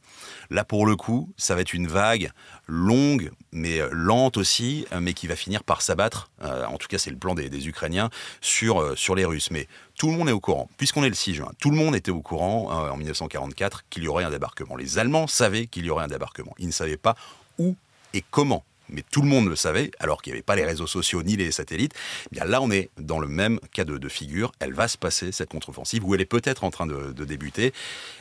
là 0.50 0.64
pour 0.64 0.86
le 0.86 0.96
coup, 0.96 1.32
ça 1.38 1.56
va 1.56 1.62
être 1.62 1.74
une 1.74 1.88
vague 1.88 2.32
longue, 2.68 3.32
mais 3.54 3.80
euh, 3.80 3.90
lente 3.94 4.36
aussi, 4.36 4.86
euh, 4.92 5.00
mais 5.00 5.14
qui 5.14 5.28
va 5.28 5.38
finir 5.38 5.64
par 5.64 5.82
s'abattre. 5.82 6.30
en 6.42 6.78
tout 6.78 6.88
cas, 6.88 6.98
c'est 6.98 7.10
le 7.10 7.18
plan 7.18 7.34
des, 7.34 7.68
Ukrainiens 7.68 8.10
sur, 8.42 8.98
sur 8.98 9.16
les 9.16 9.26
Russes. 9.26 9.50
Mais 9.52 9.68
tout 9.98 10.12
le 10.12 10.18
monde 10.18 10.28
est 10.28 10.34
au 10.34 10.40
courant, 10.40 10.70
puisqu'on 10.78 11.04
est 11.04 11.10
le 11.10 11.16
6 11.16 11.36
juin. 11.36 11.52
Tout 11.60 11.72
le 11.72 11.78
monde 11.78 11.96
était 11.96 12.12
au 12.12 12.22
courant 12.22 12.70
en 12.92 12.98
1944 12.98 13.86
qu'il 13.90 14.04
y 14.04 14.08
aurait 14.08 14.26
un 14.26 14.30
débarquement. 14.30 14.76
Les 14.76 15.00
Allemands 15.00 15.28
savaient 15.28 15.68
qu'il 15.68 15.86
y 15.86 15.90
aurait 15.90 16.04
un 16.04 16.10
débarquement. 16.10 16.54
Ils 16.60 16.68
ne 16.68 16.72
savaient 16.72 16.98
pas 16.98 17.16
où 17.58 17.76
et 18.14 18.24
comment 18.32 18.64
mais 18.90 19.04
tout 19.12 19.22
le 19.22 19.28
monde 19.28 19.48
le 19.48 19.56
savait, 19.56 19.92
alors 20.00 20.22
qu'il 20.22 20.32
n'y 20.32 20.38
avait 20.38 20.44
pas 20.44 20.56
les 20.56 20.66
réseaux 20.66 20.88
sociaux 20.88 21.24
ni 21.24 21.36
les 21.36 21.52
satellites, 21.52 21.94
eh 22.32 22.36
bien 22.36 22.46
là 22.46 22.62
on 22.62 22.72
est 22.72 22.90
dans 22.98 23.20
le 23.20 23.28
même 23.28 23.60
cas 23.72 23.84
de, 23.84 24.08
figure. 24.10 24.52
Elle 24.60 24.74
va 24.74 24.88
se 24.88 24.98
passer, 24.98 25.32
cette 25.32 25.50
contre-offensive, 25.50 26.06
ou 26.06 26.16
elle 26.16 26.22
est 26.22 26.26
peut-être 26.26 26.64
en 26.64 26.70
train 26.70 26.88
de, 26.88 27.12
débuter, 27.26 27.74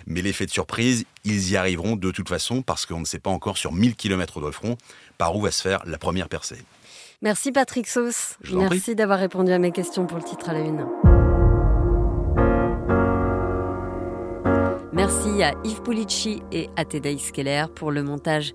mais 0.07 0.21
l'effet 0.21 0.47
de 0.47 0.51
surprise, 0.51 1.05
ils 1.25 1.53
y 1.53 1.57
arriveront 1.57 1.95
de 1.95 2.11
toute 2.11 2.29
façon, 2.29 2.63
parce 2.63 2.87
qu'on 2.87 3.01
ne 3.01 3.05
sait 3.05 3.21
pas 3.21 3.31
encore 3.31 3.57
sur 3.57 3.73
1000 3.73 3.95
km 3.95 4.41
de 4.41 4.51
front 4.51 4.77
par 5.17 5.37
où 5.37 5.41
va 5.41 5.53
se 5.53 5.63
faire 5.63 5.83
la 5.87 5.99
première 5.99 6.29
percée. 6.29 6.59
Merci 7.23 7.53
Patrick 7.53 7.87
Sauce. 7.87 8.37
Merci 8.53 8.95
d'avoir 8.95 9.21
répondu 9.21 9.53
à 9.53 9.59
mes 9.59 9.71
questions 9.71 10.07
pour 10.07 10.19
le 10.19 10.25
titre 10.25 10.51
à 10.51 10.53
la 10.53 10.61
une. 10.61 10.87
Merci 15.07 15.41
à 15.45 15.55
Yves 15.63 15.83
Pulici 15.83 16.43
et 16.51 16.69
à 16.75 16.85
Tedei 16.85 17.15
Keller 17.15 17.67
pour 17.73 17.93
le 17.93 18.03
montage 18.03 18.55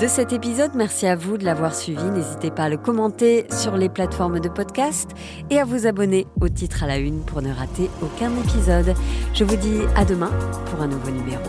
de 0.00 0.08
cet 0.08 0.32
épisode. 0.32 0.72
Merci 0.74 1.06
à 1.06 1.14
vous 1.14 1.38
de 1.38 1.44
l'avoir 1.44 1.72
suivi. 1.72 2.02
N'hésitez 2.02 2.50
pas 2.50 2.64
à 2.64 2.68
le 2.68 2.78
commenter 2.78 3.46
sur 3.52 3.76
les 3.76 3.88
plateformes 3.88 4.40
de 4.40 4.48
podcast 4.48 5.12
et 5.50 5.60
à 5.60 5.64
vous 5.64 5.86
abonner 5.86 6.26
au 6.40 6.48
titre 6.48 6.82
à 6.82 6.88
la 6.88 6.98
une 6.98 7.20
pour 7.20 7.42
ne 7.42 7.52
rater 7.52 7.88
aucun 8.02 8.32
épisode. 8.38 8.92
Je 9.34 9.44
vous 9.44 9.54
dis 9.54 9.82
à 9.94 10.04
demain 10.04 10.32
pour 10.66 10.82
un 10.82 10.88
nouveau 10.88 11.12
numéro. 11.12 11.44